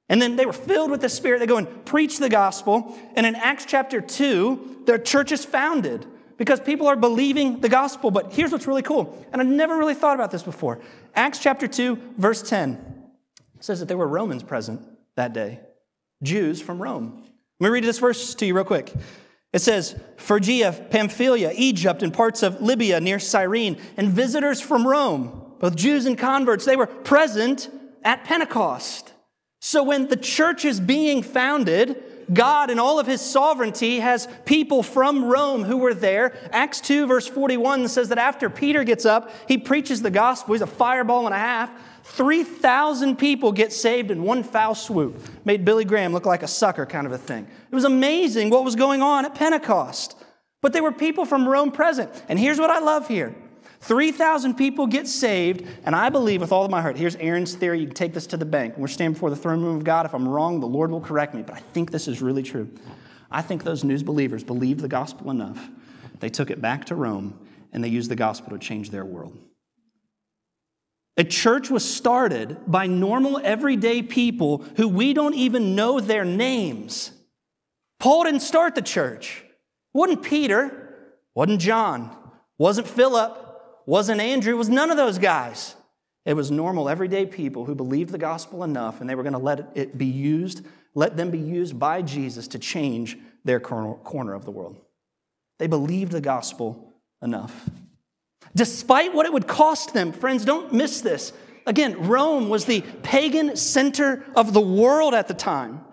And 0.09 0.23
then 0.23 0.37
they 0.37 0.47
were 0.47 0.55
filled 0.55 0.91
with 0.91 1.03
the 1.03 1.11
Spirit. 1.11 1.41
They 1.41 1.47
go 1.47 1.59
and 1.59 1.85
preach 1.85 2.19
the 2.19 2.31
gospel. 2.31 2.99
And 3.15 3.27
in 3.27 3.35
Acts 3.35 3.67
chapter 3.67 4.01
2, 4.01 4.85
their 4.87 4.99
church 4.99 5.33
is 5.33 5.45
founded 5.45 6.07
because 6.37 6.61
people 6.61 6.87
are 6.87 6.97
believing 6.97 7.61
the 7.61 7.69
gospel. 7.69 8.11
But 8.11 8.33
here's 8.33 8.53
what's 8.53 8.67
really 8.67 8.83
cool, 8.83 9.27
and 9.33 9.41
I 9.41 9.45
never 9.45 9.77
really 9.77 9.95
thought 9.95 10.15
about 10.15 10.31
this 10.31 10.43
before. 10.43 10.81
Acts 11.15 11.39
chapter 11.39 11.67
2, 11.67 12.15
verse 12.19 12.43
10 12.43 13.03
says 13.61 13.81
that 13.81 13.87
there 13.87 13.97
were 13.97 14.09
Romans 14.09 14.43
present 14.43 14.83
that 15.17 15.33
day, 15.33 15.61
Jews 16.23 16.61
from 16.61 16.83
Rome. 16.83 17.23
Let 17.61 17.69
me 17.69 17.73
read 17.73 17.85
this 17.85 17.99
verse 17.99 18.35
to 18.35 18.47
you 18.47 18.55
real 18.55 18.65
quick. 18.65 18.93
It 19.53 19.63
says, 19.63 19.99
Phrygia, 20.17 20.73
Pamphylia, 20.91 21.53
Egypt, 21.55 22.03
and 22.03 22.13
parts 22.13 22.43
of 22.43 22.61
Libya 22.61 23.01
near 23.01 23.21
Cyrene, 23.21 23.81
and 23.97 24.09
visitors 24.09 24.61
from 24.61 24.87
Rome, 24.87 25.55
both 25.61 25.77
Jews 25.77 26.07
and 26.07 26.19
converts, 26.19 26.65
they 26.65 26.77
were 26.77 26.89
present 26.89 27.71
at 28.03 28.25
Pentecost. 28.25 29.13
So 29.61 29.83
when 29.83 30.09
the 30.09 30.17
church 30.17 30.65
is 30.65 30.81
being 30.81 31.23
founded, 31.23 32.03
God, 32.33 32.71
in 32.71 32.79
all 32.79 32.99
of 32.99 33.07
his 33.07 33.21
sovereignty, 33.21 34.01
has 34.01 34.29
people 34.45 34.83
from 34.83 35.25
Rome 35.25 35.65
who 35.65 35.77
were 35.77 35.95
there. 35.95 36.37
Acts 36.53 36.81
2, 36.81 37.07
verse 37.07 37.27
41 37.27 37.89
says 37.89 38.09
that 38.09 38.19
after 38.19 38.49
Peter 38.49 38.85
gets 38.85 39.05
up, 39.05 39.31
he 39.49 39.59
preaches 39.59 40.03
the 40.03 40.11
gospel. 40.11 40.55
He's 40.55 40.63
a 40.63 40.67
fireball 40.67 41.27
and 41.27 41.35
a 41.35 41.39
half. 41.39 41.71
3,000 42.05 43.17
people 43.17 43.51
get 43.53 43.73
saved 43.73 44.11
in 44.11 44.23
one 44.23 44.43
foul 44.43 44.75
swoop. 44.75 45.21
Made 45.45 45.65
Billy 45.65 45.85
Graham 45.85 46.13
look 46.13 46.27
like 46.27 46.43
a 46.43 46.49
sucker, 46.49 46.87
kind 46.87 47.07
of 47.07 47.13
a 47.13 47.19
thing. 47.19 47.47
It 47.71 47.75
was 47.75 47.85
amazing 47.85 48.51
what 48.51 48.65
was 48.65 48.77
going 48.77 49.03
on 49.03 49.25
at 49.25 49.35
Pentecost. 49.35 50.17
But 50.61 50.73
there 50.73 50.83
were 50.83 50.93
people 50.93 51.25
from 51.25 51.49
Rome 51.49 51.73
present. 51.73 52.11
And 52.29 52.39
here's 52.39 52.59
what 52.59 52.71
I 52.71 52.79
love 52.79 53.09
here 53.09 53.35
3,000 53.85 54.55
people 54.55 54.87
get 54.87 55.07
saved, 55.07 55.67
and 55.85 55.95
I 55.95 56.09
believe 56.09 56.41
with 56.41 56.53
all 56.53 56.65
of 56.65 56.71
my 56.71 56.81
heart, 56.81 56.97
here's 56.97 57.17
Aaron's 57.17 57.55
theory, 57.55 57.81
you 57.81 57.87
can 57.87 57.95
take 57.95 58.15
this 58.15 58.27
to 58.29 58.39
the 58.39 58.47
bank. 58.47 58.79
We're 58.79 58.89
standing 58.89 59.13
before 59.13 59.29
the 59.29 59.37
throne 59.37 59.63
room 59.63 59.77
of 59.77 59.85
God. 59.85 60.07
If 60.07 60.15
I'm 60.15 60.27
wrong, 60.27 60.61
the 60.61 60.67
Lord 60.67 60.91
will 60.91 61.03
correct 61.03 61.35
me, 61.35 61.43
but 61.43 61.55
I 61.55 61.61
think 61.61 61.91
this 61.91 62.09
is 62.09 62.23
really 62.23 62.43
true. 62.43 62.71
I 63.31 63.43
think 63.43 63.63
those 63.63 63.85
news 63.85 64.03
believers 64.03 64.43
believed 64.43 64.81
the 64.81 64.89
gospel 64.89 65.31
enough. 65.31 65.69
They 66.21 66.31
took 66.31 66.51
it 66.51 66.63
back 66.63 66.87
to 66.87 66.95
Rome, 66.95 67.39
and 67.75 67.85
they 67.85 67.89
used 67.89 68.11
the 68.11 68.17
gospel 68.17 68.53
to 68.53 68.59
change 68.59 68.89
their 68.89 69.05
world. 69.05 69.37
A 71.19 71.25
church 71.25 71.69
was 71.69 71.85
started 71.85 72.57
by 72.67 72.87
normal, 72.87 73.39
everyday 73.45 74.01
people 74.03 74.65
who 74.77 74.89
we 74.89 75.13
don't 75.13 75.35
even 75.35 75.75
know 75.75 76.01
their 76.01 76.25
names. 76.25 77.11
Paul 78.01 78.25
didn't 78.25 78.41
start 78.41 78.75
the 78.75 78.83
church. 78.83 79.45
Wasn't 79.93 80.23
Peter, 80.23 81.13
wasn't 81.35 81.61
John, 81.61 82.17
wasn't 82.57 82.89
Philip, 82.89 83.44
wasn't 83.87 84.21
Andrew, 84.21 84.57
was 84.57 84.69
none 84.69 84.91
of 84.91 84.97
those 84.97 85.19
guys. 85.19 85.75
It 86.25 86.35
was 86.35 86.51
normal, 86.51 86.89
everyday 86.89 87.27
people 87.27 87.67
who 87.67 87.75
believed 87.75 88.11
the 88.11 88.19
gospel 88.19 88.65
enough 88.65 89.01
and 89.01 89.11
they 89.11 89.15
were 89.15 89.23
going 89.23 89.35
to 89.35 89.39
let 89.39 89.73
it 89.75 89.99
be 89.99 90.07
used, 90.07 90.65
let 90.95 91.17
them 91.17 91.31
be 91.31 91.39
used 91.39 91.79
by 91.79 92.01
Jesus 92.01 92.49
to 92.49 92.59
change 92.59 93.19
their 93.45 93.61
corner 93.61 94.33
of 94.33 94.45
the 94.45 94.51
world. 94.51 94.77
They 95.59 95.67
believed 95.67 96.13
the 96.13 96.21
gospel 96.21 96.95
enough. 97.23 97.69
Despite 98.57 99.13
what 99.13 99.27
it 99.27 99.33
would 99.33 99.47
cost 99.47 99.93
them, 99.93 100.13
friends, 100.13 100.45
don't 100.45 100.73
miss 100.73 101.01
this. 101.01 101.33
Again, 101.67 102.07
Rome 102.07 102.49
was 102.49 102.65
the 102.65 102.83
pagan 103.03 103.57
center 103.57 104.25
of 104.35 104.53
the 104.53 104.61
world 104.61 105.15
at 105.15 105.29
the 105.29 105.35
time. 105.35 105.85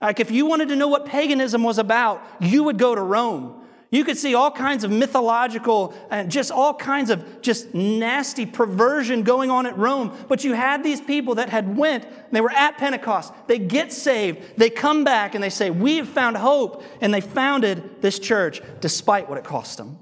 Like, 0.00 0.20
if 0.20 0.30
you 0.30 0.46
wanted 0.46 0.68
to 0.68 0.76
know 0.76 0.88
what 0.88 1.06
paganism 1.06 1.62
was 1.62 1.78
about, 1.78 2.22
you 2.40 2.64
would 2.64 2.78
go 2.78 2.94
to 2.94 3.00
Rome. 3.00 3.63
You 3.94 4.04
could 4.04 4.18
see 4.18 4.34
all 4.34 4.50
kinds 4.50 4.82
of 4.82 4.90
mythological 4.90 5.94
and 6.10 6.28
just 6.28 6.50
all 6.50 6.74
kinds 6.74 7.10
of 7.10 7.42
just 7.42 7.74
nasty 7.74 8.44
perversion 8.44 9.22
going 9.22 9.52
on 9.52 9.66
at 9.66 9.78
Rome. 9.78 10.12
But 10.26 10.42
you 10.42 10.52
had 10.52 10.82
these 10.82 11.00
people 11.00 11.36
that 11.36 11.48
had 11.48 11.76
went, 11.76 12.04
they 12.32 12.40
were 12.40 12.50
at 12.50 12.76
Pentecost. 12.76 13.32
They 13.46 13.60
get 13.60 13.92
saved, 13.92 14.58
they 14.58 14.68
come 14.68 15.04
back 15.04 15.36
and 15.36 15.44
they 15.44 15.48
say, 15.48 15.70
"We 15.70 15.98
have 15.98 16.08
found 16.08 16.36
hope." 16.36 16.82
And 17.00 17.14
they 17.14 17.20
founded 17.20 18.02
this 18.02 18.18
church 18.18 18.60
despite 18.80 19.28
what 19.28 19.38
it 19.38 19.44
cost 19.44 19.78
them. 19.78 20.00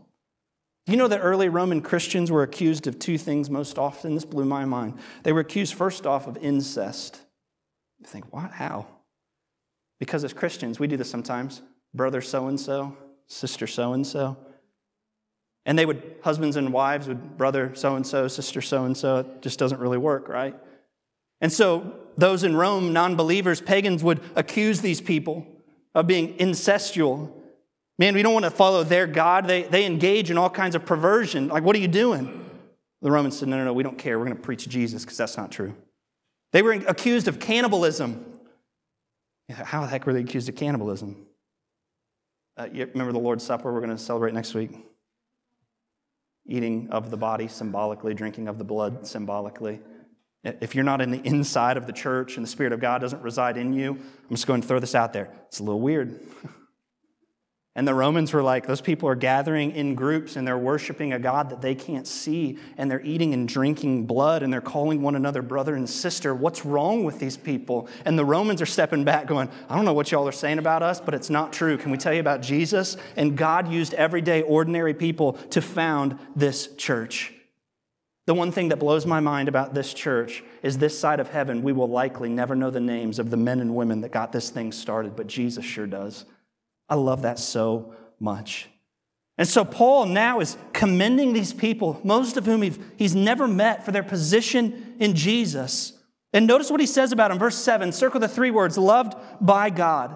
You 0.87 0.97
know 0.97 1.09
that 1.09 1.21
early 1.21 1.51
Roman 1.51 1.83
Christians 1.83 2.31
were 2.33 2.43
accused 2.43 2.87
of 2.87 2.99
two 2.99 3.19
things 3.19 3.51
most 3.51 3.79
often? 3.79 4.15
This 4.15 4.25
blew 4.25 4.47
my 4.47 4.65
mind. 4.65 4.95
They 5.23 5.35
were 5.35 5.41
accused 5.41 5.75
first 5.75 6.07
off 6.07 6.27
of 6.27 6.39
incest. 6.39 7.21
You 7.99 8.07
think, 8.07 8.33
what? 8.33 8.53
How? 8.53 8.87
Because 10.01 10.25
as 10.25 10.33
Christians, 10.33 10.81
we 10.81 10.87
do 10.87 10.97
this 10.97 11.11
sometimes. 11.11 11.61
Brother 11.93 12.23
so 12.23 12.47
and 12.47 12.59
so 12.59 12.97
sister 13.33 13.67
so 13.67 13.93
and 13.93 14.07
so. 14.07 14.37
And 15.65 15.79
they 15.79 15.87
would, 15.87 16.17
husbands 16.23 16.57
and 16.57 16.73
wives 16.73 17.07
would, 17.07 17.37
brother 17.37 17.73
so 17.75 17.97
and 17.97 18.07
so, 18.07 18.29
sister 18.29 18.61
so 18.61 18.85
and 18.85 18.97
so. 18.97 19.19
It 19.19 19.43
just 19.43 19.59
doesn't 19.59 19.81
really 19.81 19.99
work, 19.99 20.29
right? 20.29 20.57
And 21.41 21.53
so 21.53 21.95
those 22.17 22.45
in 22.45 22.57
Rome, 22.57 22.93
non 22.93 23.17
believers, 23.17 23.61
pagans, 23.61 24.03
would 24.03 24.21
accuse 24.37 24.81
these 24.81 25.01
people 25.01 25.47
of 25.95 26.07
being 26.07 26.37
incestual. 26.39 27.31
Man, 27.99 28.15
we 28.15 28.23
don't 28.23 28.33
want 28.33 28.45
to 28.45 28.51
follow 28.51 28.83
their 28.85 29.07
God. 29.07 29.47
They, 29.47 29.63
they 29.63 29.85
engage 29.85 30.31
in 30.31 30.39
all 30.39 30.51
kinds 30.51 30.75
of 30.75 30.85
perversion. 30.85 31.49
Like, 31.49 31.63
what 31.63 31.77
are 31.77 31.81
you 31.81 31.89
doing? 31.89 32.45
The 33.03 33.11
Romans 33.11 33.39
said, 33.39 33.49
no, 33.49 33.57
no, 33.57 33.65
no, 33.65 33.73
we 33.73 33.83
don't 33.83 33.99
care. 33.99 34.19
We're 34.19 34.25
going 34.25 34.37
to 34.37 34.43
preach 34.43 34.69
Jesus 34.69 35.05
because 35.05 35.19
that's 35.19 35.37
not 35.37 35.51
true. 35.51 35.75
They 36.53 36.63
were 36.63 36.73
accused 36.73 37.29
of 37.29 37.39
cannibalism. 37.39 38.25
How 39.51 39.83
the 39.83 39.89
heck 39.89 40.07
were 40.07 40.13
they 40.13 40.21
accused 40.21 40.49
of 40.49 40.57
cannibalism? 40.57 41.27
Uh, 42.57 42.69
remember 42.71 43.13
the 43.13 43.19
Lord's 43.19 43.45
Supper 43.45 43.73
we're 43.73 43.81
going 43.81 43.97
to 43.97 44.03
celebrate 44.03 44.35
next 44.35 44.55
week? 44.55 44.73
Eating 46.47 46.89
of 46.91 47.11
the 47.11 47.17
body 47.17 47.49
symbolically, 47.49 48.15
drinking 48.15 48.49
of 48.49 48.59
the 48.59 48.65
blood 48.65 49.07
symbolically. 49.07 49.81
If 50.45 50.75
you're 50.75 50.85
not 50.85 51.01
in 51.01 51.11
the 51.13 51.21
inside 51.25 51.77
of 51.77 51.87
the 51.87 51.93
church 51.93 52.37
and 52.37 52.45
the 52.45 52.51
Spirit 52.51 52.73
of 52.73 52.81
God 52.81 53.01
doesn't 53.01 53.23
reside 53.23 53.57
in 53.57 53.73
you, 53.73 53.93
I'm 53.93 54.31
just 54.31 54.47
going 54.47 54.61
to 54.61 54.67
throw 54.67 54.81
this 54.81 54.95
out 54.95 55.13
there. 55.13 55.33
It's 55.47 55.61
a 55.61 55.63
little 55.63 55.81
weird. 55.81 56.21
And 57.75 57.89
the 57.89 57.95
Romans 57.95 58.35
were 58.35 58.43
like, 58.43 58.67
those 58.67 58.83
people 58.83 59.09
are 59.09 59.15
gathering 59.15 59.73
in 59.73 59.95
groups 59.95 60.37
and 60.37 60.47
they're 60.47 60.59
worshiping 60.59 61.15
a 61.15 61.19
God 61.19 61.49
that 61.49 61.63
they 61.63 61.75
can't 61.75 62.07
see, 62.07 62.59
and 62.77 62.91
they're 62.91 63.01
eating 63.01 63.33
and 63.33 63.49
drinking 63.49 64.05
blood, 64.05 64.43
and 64.43 64.53
they're 64.53 64.61
calling 64.61 65.01
one 65.01 65.17
another 65.17 65.41
brother 65.41 65.75
and 65.75 65.89
sister. 65.89 66.35
What's 66.35 66.67
wrong 66.67 67.03
with 67.03 67.19
these 67.19 67.39
people? 67.39 67.89
And 68.05 68.19
the 68.19 68.27
Romans 68.27 68.61
are 68.61 68.67
stepping 68.67 69.05
back, 69.05 69.27
going, 69.27 69.49
I 69.71 69.75
don't 69.75 69.87
know 69.87 69.95
what 69.95 70.13
y'all 70.13 70.29
are 70.29 70.33
saying 70.33 70.59
about 70.59 70.83
us, 70.83 71.01
but 71.01 71.15
it's 71.15 71.31
not 71.31 71.51
true. 71.51 71.79
Can 71.79 71.91
we 71.91 71.97
tell 71.97 72.13
you 72.13 72.21
about 72.21 72.43
Jesus? 72.43 72.99
And 73.17 73.39
God 73.39 73.73
used 73.73 73.95
everyday, 73.95 74.43
ordinary 74.43 74.93
people 74.93 75.33
to 75.51 75.63
found 75.63 76.19
this 76.37 76.75
church. 76.77 77.33
The 78.27 78.35
one 78.35 78.53
thing 78.53 78.69
that 78.69 78.81
blows 78.81 79.07
my 79.07 79.21
mind 79.21 79.49
about 79.49 79.73
this 79.73 79.95
church 79.95 80.45
is 80.63 80.77
this 80.77 80.97
side 80.99 81.21
of 81.21 81.31
heaven, 81.31 81.63
we 81.63 81.73
will 81.73 81.89
likely 81.89 82.29
never 82.29 82.55
know 82.55 82.71
the 82.71 82.81
names 82.81 83.19
of 83.19 83.31
the 83.31 83.39
men 83.39 83.61
and 83.61 83.75
women 83.75 84.03
that 84.03 84.13
got 84.13 84.31
this 84.31 84.51
thing 84.51 84.73
started, 84.73 85.17
but 85.17 85.27
Jesus 85.27 85.65
sure 85.65 85.87
does. 85.87 86.27
I 86.93 86.95
love 86.95 87.23
that 87.23 87.39
so 87.39 87.95
much. 88.21 88.69
And 89.39 89.49
so 89.49 89.65
Paul 89.65 90.05
now 90.05 90.41
is 90.41 90.59
commending 90.75 91.33
these 91.33 91.55
people, 91.55 91.99
most 92.05 92.37
of 92.37 92.45
whom 92.45 92.61
he's 92.99 93.15
never 93.15 93.49
met, 93.49 93.83
for 93.83 93.93
their 93.93 94.03
position 94.03 94.97
in 94.99 95.15
Jesus. 95.15 95.95
And 96.35 96.47
notice 96.47 96.71
what 96.71 96.81
he 96.81 96.87
says 96.87 97.11
about 97.11 97.31
them. 97.31 97.39
Verse 97.39 97.57
7, 97.57 97.93
circle 97.93 98.21
the 98.21 98.29
three 98.29 98.51
words 98.51 98.77
loved 98.77 99.15
by 99.41 99.71
God. 99.71 100.15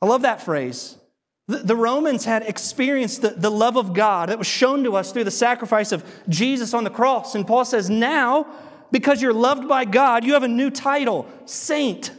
I 0.00 0.06
love 0.06 0.22
that 0.22 0.42
phrase. 0.42 0.98
The, 1.46 1.76
Romans 1.76 2.24
had 2.24 2.42
experienced 2.42 3.22
the, 3.22 3.30
the 3.30 3.50
love 3.50 3.76
of 3.76 3.94
God 3.94 4.28
that 4.28 4.38
was 4.38 4.48
shown 4.48 4.82
to 4.82 4.96
us 4.96 5.12
through 5.12 5.22
the 5.22 5.30
sacrifice 5.30 5.92
of 5.92 6.04
Jesus 6.28 6.74
on 6.74 6.82
the 6.82 6.90
cross. 6.90 7.36
And 7.36 7.46
Paul 7.46 7.64
says, 7.64 7.88
now, 7.88 8.52
because 8.90 9.22
you're 9.22 9.32
loved 9.32 9.68
by 9.68 9.84
God, 9.84 10.24
you 10.24 10.32
have 10.32 10.42
a 10.42 10.48
new 10.48 10.68
title, 10.68 11.28
saint. 11.44 12.10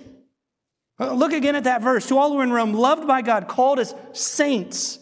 Uh, 1.00 1.14
look 1.14 1.34
again 1.34 1.56
at 1.56 1.64
that 1.64 1.82
verse. 1.82 2.08
To 2.08 2.18
all 2.18 2.32
who 2.32 2.40
are 2.40 2.44
in 2.44 2.52
Rome, 2.52 2.74
loved 2.74 3.08
by 3.08 3.22
God, 3.22 3.48
called 3.48 3.80
as 3.80 3.96
saints. 4.14 5.00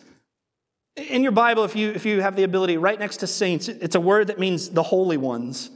In 0.96 1.24
your 1.24 1.32
Bible, 1.32 1.64
if 1.64 1.76
you, 1.76 1.92
if 1.92 2.06
you 2.06 2.22
have 2.22 2.36
the 2.36 2.44
ability, 2.44 2.78
right 2.78 3.00
next 3.00 3.18
to 3.18 3.28
saints, 3.28 3.68
it's 3.68 3.96
a 3.96 4.00
word 4.02 4.28
that 4.28 4.40
means 4.40 4.70
the 4.70 4.84
holy 4.84 5.18
ones. 5.18 5.70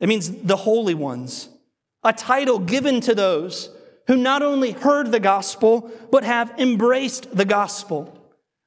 It 0.00 0.08
means 0.08 0.30
the 0.30 0.56
holy 0.56 0.94
ones. 0.94 1.48
A 2.02 2.12
title 2.12 2.58
given 2.58 3.00
to 3.02 3.14
those 3.14 3.70
who 4.06 4.16
not 4.16 4.42
only 4.42 4.72
heard 4.72 5.12
the 5.12 5.20
gospel, 5.20 5.90
but 6.10 6.24
have 6.24 6.52
embraced 6.58 7.34
the 7.36 7.44
gospel. 7.44 8.16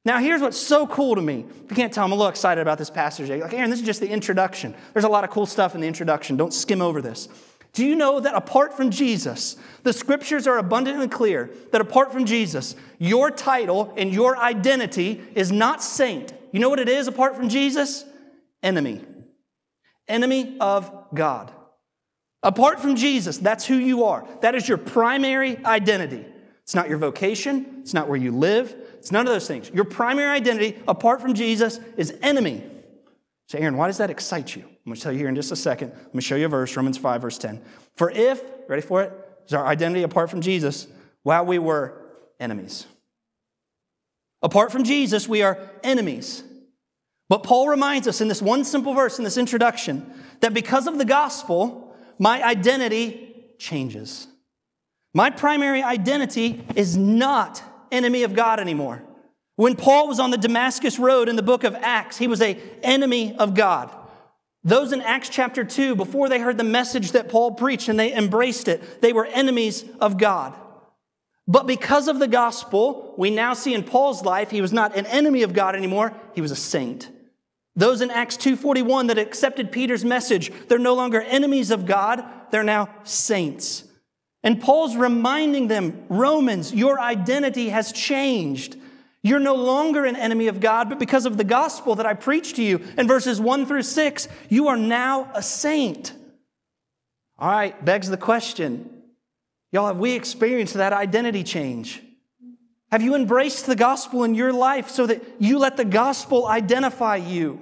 Now, 0.05 0.19
here's 0.19 0.41
what's 0.41 0.57
so 0.57 0.85
cool 0.85 1.15
to 1.15 1.21
me. 1.21 1.45
You 1.69 1.75
can't 1.75 1.91
tell, 1.93 2.03
I'm 2.03 2.11
a 2.11 2.15
little 2.15 2.29
excited 2.29 2.61
about 2.61 2.77
this 2.77 2.89
passage. 2.89 3.29
Like, 3.29 3.53
Aaron, 3.53 3.69
this 3.69 3.79
is 3.79 3.85
just 3.85 4.01
the 4.01 4.09
introduction. 4.09 4.75
There's 4.91 5.05
a 5.05 5.09
lot 5.09 5.23
of 5.23 5.29
cool 5.29 5.45
stuff 5.45 5.75
in 5.75 5.81
the 5.81 5.87
introduction. 5.87 6.35
Don't 6.35 6.53
skim 6.53 6.81
over 6.81 7.01
this. 7.01 7.29
Do 7.73 7.83
you 7.85 7.95
know 7.95 8.19
that 8.19 8.35
apart 8.35 8.77
from 8.77 8.91
Jesus, 8.91 9.57
the 9.81 9.93
scriptures 9.93 10.45
are 10.45 10.59
abundantly 10.59 11.07
clear 11.07 11.49
that 11.71 11.81
apart 11.81 12.13
from 12.13 12.25
Jesus, 12.25 12.75
your 12.99 13.31
title 13.31 13.93
and 13.97 14.13
your 14.13 14.37
identity 14.37 15.21
is 15.33 15.51
not 15.51 15.81
saint. 15.81 16.33
You 16.51 16.59
know 16.59 16.69
what 16.69 16.79
it 16.79 16.87
is 16.87 17.07
apart 17.07 17.35
from 17.35 17.49
Jesus? 17.49 18.05
Enemy. 18.61 19.03
Enemy 20.07 20.57
of 20.59 20.91
God. 21.13 21.51
Apart 22.43 22.79
from 22.79 22.95
Jesus, 22.95 23.37
that's 23.39 23.65
who 23.65 23.75
you 23.75 24.03
are. 24.03 24.27
That 24.41 24.53
is 24.53 24.67
your 24.67 24.77
primary 24.77 25.57
identity. 25.65 26.25
It's 26.61 26.75
not 26.75 26.89
your 26.89 26.97
vocation, 26.97 27.79
it's 27.81 27.93
not 27.93 28.07
where 28.07 28.17
you 28.17 28.31
live, 28.31 28.73
it's 28.99 29.11
none 29.11 29.27
of 29.27 29.33
those 29.33 29.47
things. 29.47 29.69
Your 29.73 29.83
primary 29.83 30.29
identity, 30.29 30.81
apart 30.87 31.21
from 31.21 31.33
Jesus, 31.33 31.79
is 31.97 32.17
enemy. 32.21 32.63
So, 33.47 33.57
Aaron, 33.57 33.75
why 33.75 33.87
does 33.87 33.97
that 33.97 34.09
excite 34.09 34.55
you? 34.55 34.63
I'm 34.85 34.89
going 34.89 34.97
to 34.97 35.01
tell 35.01 35.11
you 35.13 35.19
here 35.19 35.29
in 35.29 35.35
just 35.35 35.51
a 35.51 35.55
second. 35.55 35.91
I'm 35.91 35.97
going 35.97 36.13
to 36.15 36.21
show 36.21 36.35
you 36.35 36.45
a 36.45 36.49
verse, 36.49 36.75
Romans 36.75 36.97
5, 36.97 37.21
verse 37.21 37.37
10. 37.37 37.61
For 37.95 38.11
if, 38.11 38.41
ready 38.67 38.81
for 38.81 39.01
it, 39.01 39.13
is 39.47 39.53
our 39.53 39.65
identity 39.65 40.03
apart 40.03 40.29
from 40.29 40.41
Jesus, 40.41 40.87
while 41.23 41.45
we 41.45 41.57
were 41.57 42.01
enemies. 42.39 42.85
Apart 44.41 44.73
from 44.73 44.83
Jesus, 44.83 45.27
we 45.27 45.41
are 45.41 45.57
enemies. 45.83 46.43
But 47.29 47.43
Paul 47.43 47.69
reminds 47.69 48.09
us 48.09 48.19
in 48.19 48.27
this 48.27 48.41
one 48.41 48.65
simple 48.65 48.93
verse 48.93 49.17
in 49.17 49.23
this 49.23 49.37
introduction 49.37 50.05
that 50.41 50.53
because 50.53 50.85
of 50.85 50.97
the 50.97 51.05
gospel, 51.05 51.95
my 52.19 52.43
identity 52.43 53.45
changes. 53.57 54.27
My 55.13 55.29
primary 55.29 55.81
identity 55.81 56.65
is 56.75 56.97
not 56.97 57.63
enemy 57.89 58.23
of 58.23 58.33
God 58.33 58.59
anymore. 58.59 59.01
When 59.55 59.75
Paul 59.77 60.09
was 60.09 60.19
on 60.19 60.31
the 60.31 60.37
Damascus 60.37 60.99
Road 60.99 61.29
in 61.29 61.37
the 61.37 61.43
book 61.43 61.63
of 61.63 61.75
Acts, 61.75 62.17
he 62.17 62.27
was 62.27 62.41
a 62.41 62.57
enemy 62.81 63.35
of 63.37 63.53
God. 63.53 63.95
Those 64.63 64.93
in 64.93 65.01
Acts 65.01 65.29
chapter 65.29 65.63
2, 65.63 65.95
before 65.95 66.29
they 66.29 66.39
heard 66.39 66.57
the 66.57 66.63
message 66.63 67.11
that 67.11 67.29
Paul 67.29 67.51
preached 67.51 67.89
and 67.89 67.99
they 67.99 68.13
embraced 68.13 68.67
it, 68.67 69.01
they 69.01 69.11
were 69.11 69.25
enemies 69.25 69.83
of 69.99 70.17
God. 70.17 70.53
But 71.47 71.67
because 71.67 72.07
of 72.07 72.19
the 72.19 72.27
gospel, 72.27 73.13
we 73.17 73.29
now 73.29 73.53
see 73.53 73.73
in 73.73 73.83
Paul's 73.83 74.23
life, 74.23 74.51
he 74.51 74.61
was 74.61 74.71
not 74.71 74.95
an 74.95 75.05
enemy 75.07 75.43
of 75.43 75.53
God 75.53 75.75
anymore, 75.75 76.13
he 76.33 76.41
was 76.41 76.51
a 76.51 76.55
saint. 76.55 77.09
Those 77.75 78.01
in 78.01 78.11
Acts 78.11 78.37
2:41 78.37 79.07
that 79.07 79.17
accepted 79.17 79.71
Peter's 79.71 80.05
message, 80.05 80.51
they're 80.67 80.79
no 80.79 80.93
longer 80.93 81.21
enemies 81.21 81.71
of 81.71 81.85
God, 81.85 82.23
they're 82.51 82.63
now 82.63 82.87
saints. 83.03 83.83
And 84.43 84.61
Paul's 84.61 84.95
reminding 84.95 85.67
them, 85.67 86.05
Romans, 86.07 86.73
your 86.73 86.99
identity 86.99 87.69
has 87.69 87.91
changed. 87.91 88.77
You're 89.23 89.39
no 89.39 89.55
longer 89.55 90.03
an 90.03 90.17
enemy 90.17 90.47
of 90.47 90.59
God, 90.59 90.89
but 90.89 90.99
because 90.99 91.25
of 91.25 91.37
the 91.37 91.45
gospel 91.45 91.95
that 91.95 92.05
I 92.05 92.13
preached 92.13 92.57
to 92.57 92.63
you 92.63 92.81
in 92.97 93.07
verses 93.07 93.39
1 93.39 93.65
through 93.65 93.83
6, 93.83 94.27
you 94.49 94.67
are 94.67 94.75
now 94.75 95.31
a 95.33 95.41
saint. 95.41 96.13
All 97.39 97.49
right, 97.49 97.83
begs 97.83 98.09
the 98.09 98.17
question 98.17 98.89
y'all, 99.71 99.87
have 99.87 99.97
we 99.97 100.11
experienced 100.11 100.75
that 100.75 100.93
identity 100.93 101.43
change? 101.43 102.01
Have 102.91 103.01
you 103.01 103.15
embraced 103.15 103.65
the 103.65 103.75
gospel 103.75 104.23
in 104.23 104.35
your 104.35 104.53
life 104.53 104.89
so 104.89 105.07
that 105.07 105.23
you 105.39 105.57
let 105.57 105.77
the 105.77 105.85
gospel 105.85 106.45
identify 106.45 107.15
you? 107.15 107.59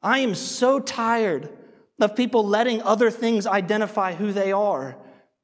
I 0.00 0.20
am 0.20 0.34
so 0.36 0.78
tired 0.78 1.48
of 1.98 2.14
people 2.14 2.46
letting 2.46 2.80
other 2.82 3.10
things 3.10 3.46
identify 3.46 4.14
who 4.14 4.32
they 4.32 4.52
are. 4.52 4.96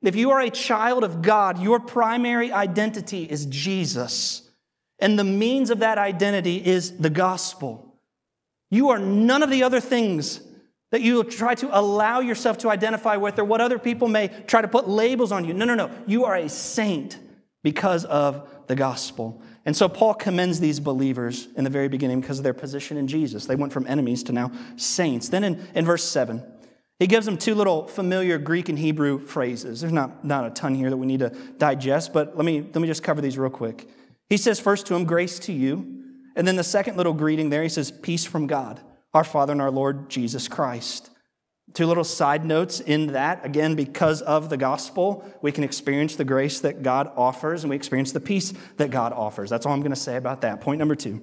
If 0.02 0.14
you 0.14 0.30
are 0.30 0.40
a 0.40 0.50
child 0.50 1.02
of 1.02 1.22
God, 1.22 1.60
your 1.60 1.80
primary 1.80 2.52
identity 2.52 3.25
is 3.25 3.46
Jesus. 3.46 4.45
And 4.98 5.18
the 5.18 5.24
means 5.24 5.70
of 5.70 5.80
that 5.80 5.98
identity 5.98 6.64
is 6.64 6.96
the 6.96 7.10
gospel. 7.10 7.98
You 8.70 8.90
are 8.90 8.98
none 8.98 9.42
of 9.42 9.50
the 9.50 9.62
other 9.62 9.80
things 9.80 10.40
that 10.90 11.02
you 11.02 11.22
try 11.24 11.54
to 11.56 11.78
allow 11.78 12.20
yourself 12.20 12.58
to 12.58 12.70
identify 12.70 13.16
with 13.16 13.38
or 13.38 13.44
what 13.44 13.60
other 13.60 13.78
people 13.78 14.08
may 14.08 14.28
try 14.46 14.62
to 14.62 14.68
put 14.68 14.88
labels 14.88 15.32
on 15.32 15.44
you. 15.44 15.52
No, 15.52 15.64
no, 15.64 15.74
no. 15.74 15.90
You 16.06 16.24
are 16.24 16.36
a 16.36 16.48
saint 16.48 17.18
because 17.62 18.04
of 18.04 18.48
the 18.66 18.76
gospel. 18.76 19.42
And 19.64 19.76
so 19.76 19.88
Paul 19.88 20.14
commends 20.14 20.60
these 20.60 20.78
believers 20.78 21.48
in 21.56 21.64
the 21.64 21.70
very 21.70 21.88
beginning 21.88 22.20
because 22.20 22.38
of 22.38 22.44
their 22.44 22.54
position 22.54 22.96
in 22.96 23.08
Jesus. 23.08 23.46
They 23.46 23.56
went 23.56 23.72
from 23.72 23.86
enemies 23.88 24.22
to 24.24 24.32
now 24.32 24.52
saints. 24.76 25.28
Then 25.28 25.42
in, 25.42 25.66
in 25.74 25.84
verse 25.84 26.04
7, 26.04 26.42
he 26.98 27.06
gives 27.06 27.26
them 27.26 27.36
two 27.36 27.54
little 27.54 27.86
familiar 27.88 28.38
Greek 28.38 28.68
and 28.68 28.78
Hebrew 28.78 29.18
phrases. 29.18 29.80
There's 29.80 29.92
not, 29.92 30.24
not 30.24 30.46
a 30.46 30.50
ton 30.50 30.74
here 30.74 30.88
that 30.88 30.96
we 30.96 31.06
need 31.06 31.20
to 31.20 31.30
digest, 31.58 32.12
but 32.12 32.36
let 32.36 32.46
me, 32.46 32.60
let 32.62 32.76
me 32.76 32.86
just 32.86 33.02
cover 33.02 33.20
these 33.20 33.36
real 33.36 33.50
quick. 33.50 33.88
He 34.28 34.37
says 34.37 34.59
first 34.61 34.87
to 34.87 34.95
him, 34.95 35.04
grace 35.04 35.38
to 35.40 35.52
you. 35.52 36.04
And 36.35 36.47
then 36.47 36.56
the 36.56 36.64
second 36.64 36.97
little 36.97 37.14
greeting 37.14 37.50
there, 37.50 37.62
he 37.62 37.68
says, 37.68 37.90
Peace 37.90 38.25
from 38.25 38.47
God, 38.47 38.80
our 39.14 39.25
Father 39.25 39.52
and 39.52 39.62
our 39.62 39.71
Lord 39.71 40.11
Jesus 40.11 40.49
Christ. 40.49 41.11
Two 41.73 41.87
little 41.87 42.04
side 42.04 42.45
notes 42.45 42.80
in 42.80 43.09
that. 43.09 43.45
Again, 43.45 43.75
because 43.75 44.23
of 44.23 44.50
the 44.50 44.56
gospel, 44.56 45.25
we 45.42 45.50
can 45.50 45.64
experience 45.64 46.14
the 46.16 46.25
grace 46.25 46.61
that 46.61 46.83
God 46.83 47.11
offers 47.16 47.64
and 47.64 47.71
we 47.71 47.76
experience 47.76 48.12
the 48.12 48.21
peace 48.21 48.52
that 48.76 48.90
God 48.90 49.12
offers. 49.12 49.50
That's 49.50 49.66
all 49.66 49.73
I'm 49.73 49.80
going 49.80 49.90
to 49.90 49.97
say 49.97 50.16
about 50.16 50.42
that. 50.42 50.61
Point 50.61 50.78
number 50.78 50.95
two. 50.95 51.23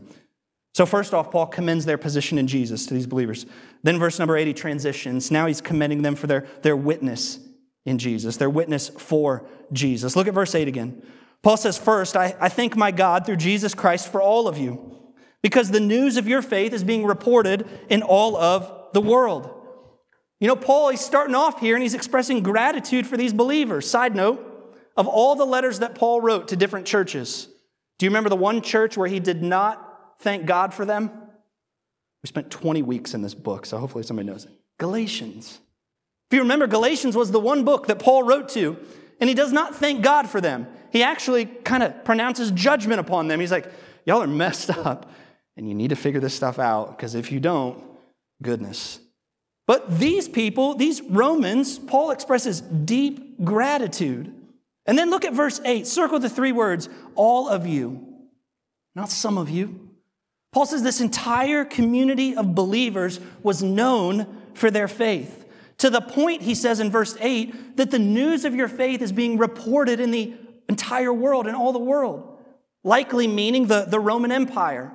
So, 0.75 0.88
first 0.88 1.13
off, 1.13 1.31
Paul 1.31 1.45
commends 1.48 1.86
their 1.86 2.00
position 2.00 2.39
in 2.39 2.48
Jesus 2.48 2.88
to 2.88 2.95
these 2.95 3.05
believers. 3.05 3.45
Then, 3.83 4.00
verse 4.00 4.17
number 4.17 4.36
80 4.36 4.53
transitions. 4.53 5.29
Now 5.29 5.45
he's 5.45 5.62
commending 5.62 6.01
them 6.01 6.15
for 6.15 6.25
their, 6.25 6.48
their 6.63 6.75
witness 6.75 7.39
in 7.86 8.00
Jesus, 8.00 8.38
their 8.38 8.50
witness 8.50 8.89
for 8.89 9.45
Jesus. 9.72 10.15
Look 10.15 10.27
at 10.27 10.33
verse 10.33 10.55
8 10.55 10.67
again. 10.67 11.03
Paul 11.43 11.57
says, 11.57 11.77
First, 11.77 12.17
I, 12.17 12.35
I 12.39 12.50
thank 12.50 12.75
my 12.75 12.91
God 12.91 13.25
through 13.25 13.35
Jesus 13.35 13.75
Christ 13.75 14.12
for 14.12 14.21
all 14.21 14.47
of 14.47 14.57
you, 14.57 15.13
because 15.41 15.69
the 15.69 15.79
news 15.79 16.17
of 16.17 16.27
your 16.27 16.41
faith 16.41 16.73
is 16.73 16.83
being 16.83 17.05
reported 17.05 17.67
in 17.89 18.01
all 18.01 18.35
of 18.35 18.93
the 18.93 19.01
world. 19.01 19.59
You 20.39 20.47
know, 20.47 20.55
Paul, 20.55 20.89
he's 20.89 21.01
starting 21.01 21.35
off 21.35 21.59
here 21.59 21.75
and 21.75 21.83
he's 21.83 21.93
expressing 21.93 22.41
gratitude 22.41 23.07
for 23.07 23.15
these 23.15 23.33
believers. 23.33 23.89
Side 23.89 24.15
note, 24.15 24.50
of 24.97 25.07
all 25.07 25.35
the 25.35 25.45
letters 25.45 25.79
that 25.79 25.95
Paul 25.95 26.21
wrote 26.21 26.50
to 26.50 26.55
different 26.55 26.85
churches, 26.85 27.47
do 27.97 28.05
you 28.05 28.09
remember 28.09 28.29
the 28.29 28.35
one 28.35 28.62
church 28.62 28.97
where 28.97 29.07
he 29.07 29.19
did 29.19 29.41
not 29.41 30.15
thank 30.19 30.45
God 30.45 30.73
for 30.73 30.85
them? 30.85 31.12
We 32.23 32.27
spent 32.27 32.51
20 32.51 32.81
weeks 32.81 33.13
in 33.13 33.21
this 33.21 33.33
book, 33.33 33.65
so 33.65 33.77
hopefully 33.77 34.03
somebody 34.03 34.27
knows 34.27 34.45
it. 34.45 34.51
Galatians. 34.79 35.59
If 36.29 36.35
you 36.35 36.41
remember, 36.41 36.67
Galatians 36.67 37.15
was 37.15 37.31
the 37.31 37.39
one 37.39 37.63
book 37.63 37.88
that 37.88 38.00
Paul 38.00 38.23
wrote 38.23 38.50
to, 38.50 38.77
and 39.19 39.29
he 39.29 39.33
does 39.33 39.51
not 39.51 39.75
thank 39.75 40.01
God 40.01 40.29
for 40.29 40.41
them. 40.41 40.67
He 40.93 41.03
actually 41.03 41.45
kind 41.45 41.83
of 41.83 42.05
pronounces 42.05 42.51
judgment 42.51 43.01
upon 43.01 43.27
them. 43.27 43.41
He's 43.41 43.51
like, 43.51 43.69
Y'all 44.05 44.21
are 44.21 44.27
messed 44.27 44.69
up, 44.69 45.09
and 45.57 45.67
you 45.67 45.73
need 45.73 45.89
to 45.89 45.95
figure 45.95 46.19
this 46.19 46.33
stuff 46.33 46.59
out, 46.59 46.95
because 46.95 47.15
if 47.15 47.31
you 47.31 47.39
don't, 47.39 47.81
goodness, 48.41 49.00
but 49.65 50.00
these 50.00 50.27
people, 50.27 50.75
these 50.75 51.01
Romans, 51.01 51.79
Paul 51.79 52.12
expresses 52.12 52.62
deep 52.62 53.43
gratitude. 53.43 54.33
And 54.85 54.97
then 54.97 55.09
look 55.09 55.23
at 55.23 55.33
verse 55.33 55.62
8. 55.63 55.88
Circle 55.88 56.19
the 56.19 56.29
three 56.29 56.51
words, 56.51 56.89
all 57.15 57.47
of 57.47 57.65
you, 57.65 58.05
not 58.95 59.09
some 59.09 59.38
of 59.38 59.50
you. 59.50 59.89
Paul 60.51 60.65
says 60.65 60.83
this 60.83 61.01
entire 61.01 61.65
community 61.65 62.35
of 62.35 62.53
believers 62.53 63.19
was 63.41 63.63
known 63.63 64.41
for 64.53 64.69
their 64.69 64.88
faith. 64.88 65.45
To 65.77 65.89
the 65.89 66.01
point, 66.01 66.43
he 66.43 66.53
says 66.53 66.79
in 66.79 66.91
verse 66.91 67.17
8, 67.19 67.77
that 67.77 67.89
the 67.89 68.00
news 68.00 68.45
of 68.45 68.53
your 68.53 68.67
faith 68.67 69.01
is 69.01 69.12
being 69.12 69.38
reported 69.38 70.00
in 70.00 70.12
the 70.12 70.33
entire 70.73 71.13
world, 71.13 71.47
and 71.47 71.55
all 71.55 71.71
the 71.71 71.79
world, 71.93 72.19
likely 72.83 73.27
meaning 73.27 73.67
the, 73.67 73.85
the 73.85 73.99
Roman 73.99 74.31
Empire. 74.31 74.91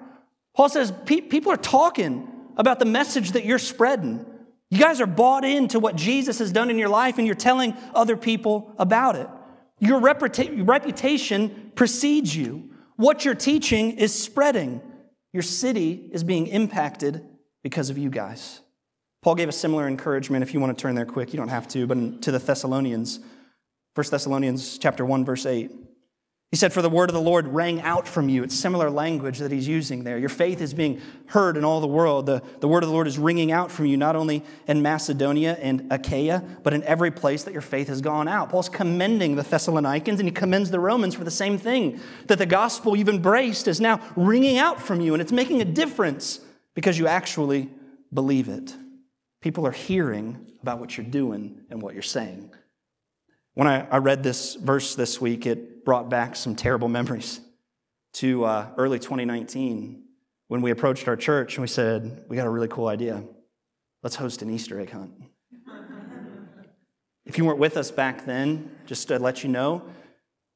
Paul 0.56 0.68
says 0.68 0.92
people 1.06 1.52
are 1.52 1.56
talking 1.56 2.28
about 2.56 2.80
the 2.80 2.84
message 2.84 3.32
that 3.32 3.44
you're 3.44 3.60
spreading. 3.60 4.26
You 4.70 4.78
guys 4.78 5.00
are 5.00 5.06
bought 5.06 5.44
into 5.44 5.78
what 5.78 5.96
Jesus 5.96 6.40
has 6.40 6.50
done 6.52 6.68
in 6.68 6.78
your 6.78 6.88
life 6.88 7.16
and 7.16 7.26
you're 7.26 7.36
telling 7.36 7.74
other 7.94 8.16
people 8.16 8.74
about 8.76 9.14
it. 9.16 9.28
Your 9.78 10.00
reputa- 10.00 10.68
reputation 10.68 11.72
precedes 11.74 12.34
you. 12.34 12.70
What 12.96 13.24
you're 13.24 13.36
teaching 13.36 13.92
is 13.92 14.12
spreading. 14.12 14.82
Your 15.32 15.44
city 15.44 16.10
is 16.12 16.24
being 16.24 16.48
impacted 16.48 17.24
because 17.62 17.88
of 17.88 17.96
you 17.96 18.10
guys. 18.10 18.60
Paul 19.22 19.36
gave 19.36 19.48
a 19.48 19.52
similar 19.52 19.86
encouragement 19.86 20.42
if 20.42 20.52
you 20.52 20.60
want 20.60 20.76
to 20.76 20.82
turn 20.82 20.96
there 20.96 21.06
quick. 21.06 21.32
You 21.32 21.38
don't 21.38 21.48
have 21.48 21.68
to, 21.68 21.86
but 21.86 22.22
to 22.22 22.32
the 22.32 22.38
Thessalonians. 22.38 23.20
1 23.98 24.06
Thessalonians 24.10 24.78
chapter 24.78 25.04
1 25.04 25.24
verse 25.24 25.44
8. 25.44 25.72
He 26.52 26.56
said, 26.56 26.72
For 26.72 26.82
the 26.82 26.88
word 26.88 27.10
of 27.10 27.14
the 27.14 27.20
Lord 27.20 27.48
rang 27.48 27.80
out 27.80 28.06
from 28.06 28.28
you. 28.28 28.44
It's 28.44 28.54
similar 28.54 28.90
language 28.90 29.40
that 29.40 29.50
he's 29.50 29.66
using 29.66 30.04
there. 30.04 30.18
Your 30.18 30.28
faith 30.28 30.60
is 30.60 30.72
being 30.72 31.00
heard 31.26 31.56
in 31.56 31.64
all 31.64 31.80
the 31.80 31.88
world. 31.88 32.26
The, 32.26 32.40
the 32.60 32.68
word 32.68 32.84
of 32.84 32.90
the 32.90 32.92
Lord 32.92 33.08
is 33.08 33.18
ringing 33.18 33.50
out 33.50 33.72
from 33.72 33.86
you, 33.86 33.96
not 33.96 34.14
only 34.14 34.44
in 34.68 34.82
Macedonia 34.82 35.58
and 35.60 35.88
Achaia, 35.90 36.44
but 36.62 36.74
in 36.74 36.84
every 36.84 37.10
place 37.10 37.42
that 37.42 37.52
your 37.52 37.60
faith 37.60 37.88
has 37.88 38.00
gone 38.00 38.28
out. 38.28 38.50
Paul's 38.50 38.68
commending 38.68 39.34
the 39.34 39.42
Thessalonians 39.42 40.20
and 40.20 40.28
he 40.28 40.30
commends 40.30 40.70
the 40.70 40.78
Romans 40.78 41.16
for 41.16 41.24
the 41.24 41.30
same 41.32 41.58
thing 41.58 41.98
that 42.28 42.38
the 42.38 42.46
gospel 42.46 42.94
you've 42.94 43.08
embraced 43.08 43.66
is 43.66 43.80
now 43.80 44.00
ringing 44.14 44.58
out 44.58 44.80
from 44.80 45.00
you, 45.00 45.12
and 45.12 45.20
it's 45.20 45.32
making 45.32 45.60
a 45.60 45.64
difference 45.64 46.38
because 46.76 47.00
you 47.00 47.08
actually 47.08 47.68
believe 48.14 48.48
it. 48.48 48.76
People 49.40 49.66
are 49.66 49.72
hearing 49.72 50.52
about 50.62 50.78
what 50.78 50.96
you're 50.96 51.04
doing 51.04 51.62
and 51.68 51.82
what 51.82 51.94
you're 51.94 52.02
saying. 52.04 52.52
When 53.58 53.66
I, 53.66 53.88
I 53.90 53.96
read 53.96 54.22
this 54.22 54.54
verse 54.54 54.94
this 54.94 55.20
week, 55.20 55.44
it 55.44 55.84
brought 55.84 56.08
back 56.08 56.36
some 56.36 56.54
terrible 56.54 56.86
memories 56.98 57.40
to 58.12 58.44
uh, 58.44 58.68
early 58.76 59.00
2019 59.00 60.04
when 60.46 60.62
we 60.62 60.70
approached 60.70 61.08
our 61.08 61.16
church 61.16 61.56
and 61.56 61.62
we 61.62 61.66
said, 61.66 62.22
We 62.28 62.36
got 62.36 62.46
a 62.46 62.50
really 62.50 62.68
cool 62.68 62.86
idea. 62.86 63.24
Let's 64.04 64.14
host 64.14 64.42
an 64.42 64.50
Easter 64.50 64.78
egg 64.78 64.92
hunt. 64.92 65.10
if 67.26 67.36
you 67.36 67.44
weren't 67.44 67.58
with 67.58 67.76
us 67.76 67.90
back 67.90 68.26
then, 68.26 68.70
just 68.86 69.08
to 69.08 69.18
let 69.18 69.42
you 69.42 69.50
know, 69.50 69.82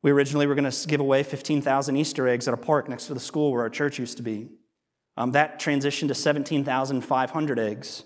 we 0.04 0.12
originally 0.12 0.46
were 0.46 0.54
going 0.54 0.70
to 0.70 0.86
give 0.86 1.00
away 1.00 1.24
15,000 1.24 1.96
Easter 1.96 2.28
eggs 2.28 2.46
at 2.46 2.54
a 2.54 2.56
park 2.56 2.88
next 2.88 3.08
to 3.08 3.14
the 3.14 3.20
school 3.20 3.50
where 3.50 3.62
our 3.62 3.70
church 3.70 3.98
used 3.98 4.18
to 4.18 4.22
be. 4.22 4.48
Um, 5.16 5.32
that 5.32 5.58
transitioned 5.58 6.06
to 6.06 6.14
17,500 6.14 7.58
eggs. 7.58 8.04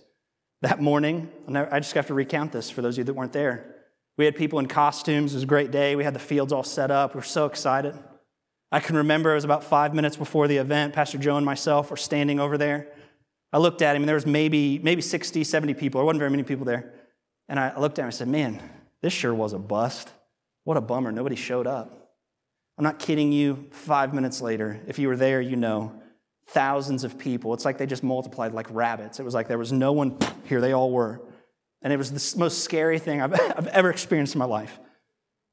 That 0.63 0.81
morning, 0.81 1.29
I 1.55 1.81
just 1.81 1.93
have 1.93 2.07
to 2.07 2.15
recount 2.15 2.53
this 2.53 2.71
for 2.71 2.81
those 2.81 2.95
of 2.95 3.01
you 3.01 3.05
that 3.05 3.13
weren't 3.13 3.35
there. 3.35 3.76
We 4.17 4.25
had 4.25 4.35
people 4.35 4.59
in 4.59 4.67
costumes. 4.67 5.33
It 5.33 5.37
was 5.37 5.43
a 5.43 5.47
great 5.47 5.71
day. 5.71 5.97
We 5.97 6.05
had 6.05 6.15
the 6.15 6.21
fields 6.21 6.53
all 6.53 6.63
set 6.63 6.91
up. 6.91 7.15
We 7.15 7.19
were 7.19 7.25
so 7.25 7.47
excited. 7.47 7.95
I 8.73 8.81
can 8.81 8.97
remember 8.97 9.33
it 9.33 9.37
was 9.37 9.45
about 9.45 9.65
five 9.65 9.95
minutes 9.95 10.17
before 10.17 10.49
the 10.49 10.57
event. 10.57 10.93
Pastor 10.93 11.19
Joe 11.19 11.37
and 11.37 11.47
myself 11.47 11.91
were 11.91 11.97
standing 11.97 12.41
over 12.41 12.59
there. 12.59 12.89
I 13.53 13.59
looked 13.59 13.81
at 13.81 13.95
him, 13.95 14.03
and 14.03 14.09
there 14.09 14.17
was 14.17 14.27
maybe, 14.27 14.79
maybe 14.79 15.03
60, 15.03 15.45
70 15.45 15.75
people. 15.75 16.01
There 16.01 16.07
wasn't 16.07 16.21
very 16.21 16.31
many 16.31 16.43
people 16.43 16.65
there. 16.65 16.93
And 17.49 17.61
I 17.61 17.79
looked 17.79 17.99
at 17.99 18.03
him 18.03 18.07
and 18.07 18.15
I 18.15 18.17
said, 18.17 18.29
Man, 18.29 18.61
this 19.03 19.13
sure 19.13 19.35
was 19.35 19.53
a 19.53 19.59
bust. 19.59 20.11
What 20.65 20.77
a 20.77 20.81
bummer. 20.81 21.13
Nobody 21.13 21.37
showed 21.37 21.67
up. 21.67 22.11
I'm 22.77 22.85
not 22.85 22.99
kidding 22.99 23.33
you. 23.33 23.69
Five 23.71 24.13
minutes 24.13 24.41
later, 24.41 24.81
if 24.89 24.99
you 24.99 25.09
were 25.09 25.17
there, 25.17 25.41
you 25.41 25.57
know, 25.57 25.93
thousands 26.49 27.05
of 27.05 27.19
people. 27.19 27.55
It's 27.55 27.65
like 27.65 27.79
they 27.79 27.87
just 27.87 28.03
multiplied 28.03 28.53
like 28.53 28.67
rabbits. 28.71 29.21
It 29.21 29.25
was 29.25 29.35
like 29.35 29.49
there 29.49 29.59
was 29.59 29.73
no 29.73 29.93
one, 29.93 30.19
here 30.45 30.61
they 30.61 30.73
all 30.73 30.91
were. 30.91 31.21
And 31.83 31.93
it 31.93 31.97
was 31.97 32.11
the 32.11 32.39
most 32.39 32.65
scary 32.65 32.99
thing 32.99 33.21
I've, 33.21 33.33
I've 33.57 33.69
ever 33.69 33.91
experienced 33.91 34.35
in 34.35 34.39
my 34.39 34.45
life. 34.45 34.79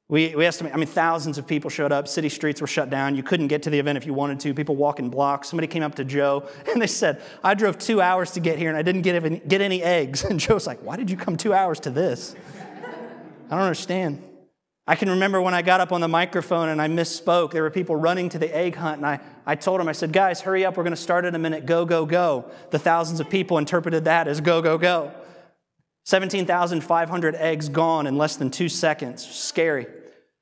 We, 0.08 0.36
we 0.36 0.44
estimate, 0.44 0.74
I 0.74 0.76
mean, 0.76 0.86
thousands 0.86 1.38
of 1.38 1.46
people 1.46 1.70
showed 1.70 1.90
up. 1.90 2.08
City 2.08 2.28
streets 2.28 2.60
were 2.60 2.66
shut 2.66 2.90
down. 2.90 3.16
You 3.16 3.22
couldn't 3.22 3.48
get 3.48 3.62
to 3.62 3.70
the 3.70 3.78
event 3.78 3.96
if 3.96 4.04
you 4.04 4.12
wanted 4.12 4.38
to. 4.40 4.52
People 4.52 4.76
walking 4.76 5.08
blocks. 5.08 5.48
Somebody 5.48 5.66
came 5.66 5.82
up 5.82 5.94
to 5.94 6.04
Joe 6.04 6.46
and 6.72 6.80
they 6.80 6.86
said, 6.86 7.22
I 7.42 7.54
drove 7.54 7.78
two 7.78 8.02
hours 8.02 8.32
to 8.32 8.40
get 8.40 8.58
here 8.58 8.68
and 8.68 8.76
I 8.76 8.82
didn't 8.82 9.02
get, 9.02 9.14
even, 9.14 9.40
get 9.48 9.60
any 9.60 9.82
eggs. 9.82 10.24
And 10.34 10.40
Joe's 10.40 10.66
like, 10.66 10.80
Why 10.80 10.96
did 10.96 11.10
you 11.10 11.16
come 11.16 11.36
two 11.36 11.54
hours 11.54 11.80
to 11.80 11.90
this? 11.90 12.34
I 13.46 13.50
don't 13.50 13.60
understand. 13.60 14.22
I 14.86 14.96
can 14.96 15.08
remember 15.08 15.40
when 15.40 15.54
I 15.54 15.62
got 15.62 15.80
up 15.80 15.92
on 15.92 16.02
the 16.02 16.08
microphone 16.08 16.68
and 16.68 16.82
I 16.82 16.88
misspoke. 16.88 17.52
There 17.52 17.62
were 17.62 17.70
people 17.70 17.96
running 17.96 18.28
to 18.30 18.38
the 18.38 18.54
egg 18.54 18.74
hunt, 18.74 18.98
and 18.98 19.06
I, 19.06 19.20
I 19.46 19.54
told 19.54 19.80
them, 19.80 19.88
I 19.88 19.92
said, 19.92 20.12
Guys, 20.12 20.42
hurry 20.42 20.66
up. 20.66 20.76
We're 20.76 20.82
going 20.82 20.94
to 20.94 21.00
start 21.00 21.24
in 21.24 21.34
a 21.34 21.38
minute. 21.38 21.64
Go, 21.64 21.86
go, 21.86 22.04
go. 22.04 22.50
The 22.70 22.78
thousands 22.78 23.20
of 23.20 23.30
people 23.30 23.56
interpreted 23.56 24.04
that 24.04 24.28
as 24.28 24.40
go, 24.40 24.60
go, 24.60 24.76
go. 24.76 25.12
17,500 26.04 27.34
eggs 27.34 27.68
gone 27.68 28.06
in 28.06 28.16
less 28.16 28.36
than 28.36 28.50
two 28.50 28.68
seconds. 28.68 29.26
Scary. 29.26 29.86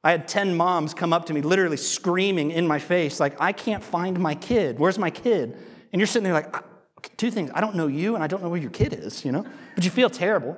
I 0.05 0.11
had 0.11 0.27
10 0.27 0.57
moms 0.57 0.95
come 0.95 1.13
up 1.13 1.27
to 1.27 1.35
me, 1.35 1.41
literally 1.43 1.77
screaming 1.77 2.51
in 2.51 2.67
my 2.67 2.81
face, 2.81 3.21
like, 3.21 3.41
I 3.41 3.53
can't 3.53 3.85
find 3.85 4.19
my 4.19 4.35
kid. 4.35 4.79
Where's 4.81 4.99
my 4.99 5.11
kid? 5.11 5.57
And 5.93 6.01
you're 6.01 6.09
sitting 6.09 6.25
there 6.25 6.33
like, 6.33 6.57
two 7.17 7.31
things. 7.31 7.51
I 7.55 7.61
don't 7.61 7.77
know 7.77 7.87
you, 7.87 8.15
and 8.17 8.25
I 8.25 8.27
don't 8.27 8.43
know 8.43 8.49
where 8.49 8.61
your 8.61 8.71
kid 8.71 8.93
is, 8.93 9.25
you 9.25 9.31
know? 9.31 9.47
But 9.75 9.85
you 9.85 9.91
feel 9.91 10.11
terrible. 10.11 10.57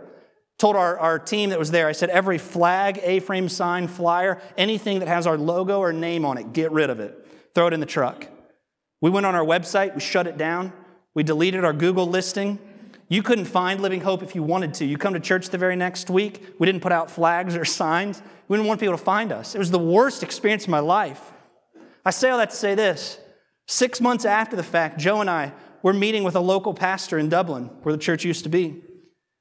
Told 0.59 0.77
our, 0.77 0.99
our 0.99 1.19
team 1.19 1.51
that 1.51 1.59
was 1.59 1.71
there, 1.71 1.89
I 1.89 1.93
said, 1.93 2.11
every 2.11 2.39
flag, 2.39 3.01
A 3.03 3.21
frame 3.21 3.49
sign, 3.49 3.89
flyer, 3.89 4.41
anything 4.57 5.01
that 5.01 5.09
has 5.09 5.27
our 5.27 5.37
logo 5.37 5.81
or 5.81 5.93
name 5.93 6.25
on 6.25 6.39
it, 6.39 6.53
get 6.53 6.73
rid 6.73 6.89
of 6.91 7.01
it. 7.01 7.27
Throw 7.55 7.67
it 7.67 7.73
in 7.75 7.81
the 7.81 7.87
truck. 7.87 8.29
We 9.01 9.11
went 9.11 9.27
on 9.27 9.35
our 9.35 9.45
website, 9.45 9.95
we 9.95 10.01
shut 10.01 10.27
it 10.27 10.39
down, 10.39 10.73
we 11.13 11.23
deleted 11.23 11.65
our 11.65 11.75
Google 11.75 12.07
listing. 12.07 12.59
You 13.09 13.23
couldn't 13.23 13.45
find 13.45 13.81
Living 13.81 14.01
Hope 14.01 14.23
if 14.23 14.35
you 14.35 14.43
wanted 14.43 14.75
to. 14.75 14.85
You 14.85 14.97
come 14.97 15.15
to 15.15 15.21
church 15.21 15.51
the 15.51 15.59
very 15.59 15.77
next 15.77 16.11
week, 16.11 16.55
we 16.59 16.67
didn't 16.67 16.83
put 16.83 16.93
out 16.93 17.11
flags 17.11 17.57
or 17.57 17.65
signs. 17.65 18.23
We 18.49 18.57
didn't 18.57 18.69
want 18.69 18.81
people 18.81 18.97
to 18.97 19.03
find 19.03 19.33
us. 19.33 19.55
It 19.55 19.59
was 19.59 19.71
the 19.71 19.79
worst 19.79 20.23
experience 20.23 20.65
of 20.65 20.71
my 20.71 20.81
life. 20.81 21.33
I 22.05 22.11
say 22.11 22.31
all 22.31 22.39
that 22.39 22.51
to 22.51 22.57
say 22.57 22.75
this. 22.75 23.19
Six 23.67 24.01
months 24.01 24.25
after 24.25 24.57
the 24.57 24.63
fact, 24.63 24.99
Joe 24.99 25.21
and 25.21 25.31
I 25.31 25.53
were 25.83 25.95
meeting 25.95 26.25
with 26.25 26.37
a 26.37 26.41
local 26.41 26.75
pastor 26.75 27.19
in 27.19 27.29
Dublin, 27.29 27.71
where 27.83 27.95
the 27.95 28.01
church 28.01 28.25
used 28.25 28.45
to 28.45 28.51
be. 28.51 28.83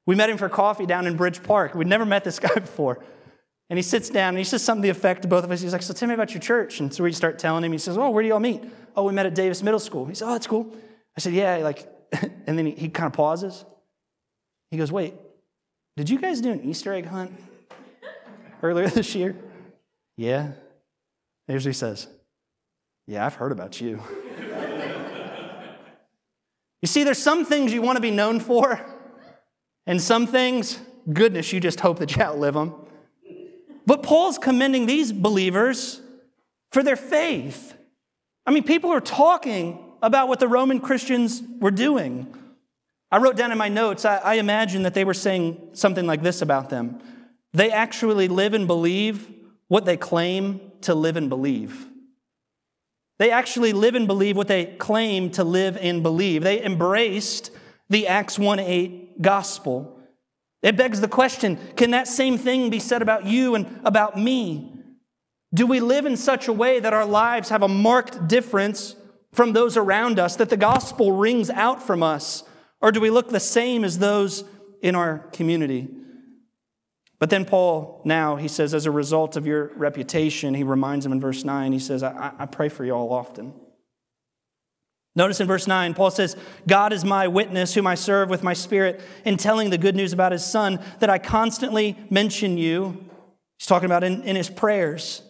We 0.06 0.14
met 0.14 0.30
him 0.30 0.38
for 0.38 0.48
coffee 0.48 0.86
down 0.86 1.06
in 1.06 1.16
Bridge 1.16 1.42
Park. 1.42 1.74
We'd 1.74 1.86
never 1.86 2.04
met 2.04 2.24
this 2.24 2.38
guy 2.40 2.54
before. 2.54 3.04
And 3.70 3.78
he 3.78 3.82
sits 3.82 4.10
down 4.10 4.30
and 4.30 4.38
he 4.38 4.44
says 4.44 4.62
something 4.62 4.82
to 4.82 4.86
the 4.86 4.90
effect 4.98 5.24
of 5.24 5.30
both 5.30 5.44
of 5.44 5.50
us. 5.50 5.60
He's 5.60 5.72
like, 5.72 5.82
So 5.82 5.94
tell 5.94 6.08
me 6.08 6.14
about 6.14 6.32
your 6.32 6.40
church. 6.40 6.80
And 6.80 6.92
so 6.92 7.02
we 7.02 7.12
start 7.12 7.38
telling 7.38 7.64
him. 7.64 7.72
He 7.72 7.78
says, 7.78 7.96
Oh, 7.96 8.10
where 8.10 8.22
do 8.22 8.28
y'all 8.28 8.40
meet? 8.40 8.62
Oh, 8.94 9.04
we 9.04 9.12
met 9.12 9.26
at 9.26 9.34
Davis 9.34 9.62
Middle 9.62 9.80
School. 9.80 10.04
He 10.06 10.14
said, 10.14 10.28
Oh, 10.28 10.32
that's 10.32 10.46
cool. 10.46 10.74
I 11.16 11.20
said, 11.20 11.32
Yeah, 11.32 11.56
like, 11.58 11.88
and 12.46 12.58
then 12.58 12.66
he, 12.66 12.72
he 12.72 12.88
kind 12.88 13.06
of 13.06 13.12
pauses. 13.12 13.64
He 14.70 14.76
goes, 14.76 14.92
Wait, 14.92 15.14
did 15.96 16.10
you 16.10 16.18
guys 16.18 16.40
do 16.40 16.52
an 16.52 16.62
Easter 16.64 16.92
egg 16.92 17.06
hunt 17.06 17.32
earlier 18.62 18.88
this 18.90 19.14
year? 19.14 19.36
Yeah. 20.16 20.52
Here's 21.46 21.64
what 21.64 21.70
he 21.70 21.74
says 21.74 22.08
Yeah, 23.06 23.26
I've 23.26 23.34
heard 23.34 23.52
about 23.52 23.80
you. 23.80 24.02
You 26.82 26.86
see, 26.86 27.02
there's 27.02 27.16
some 27.16 27.46
things 27.46 27.72
you 27.72 27.80
want 27.80 27.96
to 27.96 28.02
be 28.02 28.10
known 28.10 28.40
for, 28.40 28.78
and 29.86 30.02
some 30.02 30.26
things, 30.26 30.78
goodness, 31.10 31.50
you 31.50 31.58
just 31.58 31.80
hope 31.80 31.98
that 32.00 32.14
you 32.14 32.20
outlive 32.22 32.52
them. 32.52 32.74
But 33.86 34.02
Paul's 34.02 34.36
commending 34.36 34.84
these 34.84 35.10
believers 35.10 36.02
for 36.72 36.82
their 36.82 36.96
faith. 36.96 37.74
I 38.44 38.50
mean, 38.50 38.64
people 38.64 38.92
are 38.92 39.00
talking 39.00 39.83
about 40.04 40.28
what 40.28 40.40
the 40.40 40.48
Roman 40.48 40.80
Christians 40.80 41.42
were 41.60 41.70
doing. 41.70 42.32
I 43.10 43.18
wrote 43.18 43.36
down 43.36 43.52
in 43.52 43.58
my 43.58 43.68
notes, 43.68 44.04
I, 44.04 44.16
I 44.18 44.34
imagine 44.34 44.82
that 44.82 44.94
they 44.94 45.04
were 45.04 45.14
saying 45.14 45.70
something 45.72 46.06
like 46.06 46.22
this 46.22 46.42
about 46.42 46.68
them. 46.68 47.00
They 47.52 47.70
actually 47.70 48.28
live 48.28 48.54
and 48.54 48.66
believe 48.66 49.32
what 49.68 49.84
they 49.84 49.96
claim 49.96 50.72
to 50.82 50.94
live 50.94 51.16
and 51.16 51.28
believe. 51.28 51.86
They 53.18 53.30
actually 53.30 53.72
live 53.72 53.94
and 53.94 54.06
believe 54.06 54.36
what 54.36 54.48
they 54.48 54.66
claim 54.66 55.30
to 55.30 55.44
live 55.44 55.78
and 55.80 56.02
believe. 56.02 56.42
They 56.42 56.62
embraced 56.62 57.50
the 57.88 58.08
Acts 58.08 58.38
1 58.38 58.58
8 58.58 59.22
gospel. 59.22 60.00
It 60.62 60.76
begs 60.76 61.00
the 61.00 61.08
question 61.08 61.58
can 61.76 61.92
that 61.92 62.08
same 62.08 62.36
thing 62.36 62.70
be 62.70 62.80
said 62.80 63.02
about 63.02 63.24
you 63.26 63.54
and 63.54 63.80
about 63.84 64.18
me? 64.18 64.72
Do 65.54 65.66
we 65.66 65.78
live 65.78 66.04
in 66.04 66.16
such 66.16 66.48
a 66.48 66.52
way 66.52 66.80
that 66.80 66.92
our 66.92 67.06
lives 67.06 67.50
have 67.50 67.62
a 67.62 67.68
marked 67.68 68.26
difference 68.26 68.96
from 69.34 69.52
those 69.52 69.76
around 69.76 70.18
us, 70.18 70.36
that 70.36 70.48
the 70.48 70.56
gospel 70.56 71.12
rings 71.12 71.50
out 71.50 71.82
from 71.82 72.02
us? 72.02 72.44
Or 72.80 72.90
do 72.92 73.00
we 73.00 73.10
look 73.10 73.28
the 73.28 73.40
same 73.40 73.84
as 73.84 73.98
those 73.98 74.44
in 74.80 74.94
our 74.94 75.18
community? 75.32 75.88
But 77.18 77.30
then 77.30 77.44
Paul, 77.44 78.00
now, 78.04 78.36
he 78.36 78.48
says, 78.48 78.74
as 78.74 78.86
a 78.86 78.90
result 78.90 79.36
of 79.36 79.46
your 79.46 79.72
reputation, 79.76 80.54
he 80.54 80.62
reminds 80.62 81.04
them 81.04 81.12
in 81.12 81.20
verse 81.20 81.44
9, 81.44 81.72
he 81.72 81.78
says, 81.78 82.02
I, 82.02 82.32
I 82.38 82.46
pray 82.46 82.68
for 82.68 82.84
you 82.84 82.92
all 82.92 83.12
often. 83.12 83.54
Notice 85.16 85.40
in 85.40 85.46
verse 85.46 85.66
9, 85.66 85.94
Paul 85.94 86.10
says, 86.10 86.36
God 86.66 86.92
is 86.92 87.04
my 87.04 87.28
witness, 87.28 87.74
whom 87.74 87.86
I 87.86 87.94
serve 87.94 88.28
with 88.30 88.42
my 88.42 88.52
spirit 88.52 89.00
in 89.24 89.36
telling 89.36 89.70
the 89.70 89.78
good 89.78 89.94
news 89.94 90.12
about 90.12 90.32
his 90.32 90.44
son, 90.44 90.80
that 90.98 91.10
I 91.10 91.18
constantly 91.18 91.96
mention 92.10 92.58
you. 92.58 93.04
He's 93.58 93.66
talking 93.66 93.86
about 93.86 94.04
in, 94.04 94.22
in 94.22 94.36
his 94.36 94.50
prayers. 94.50 95.22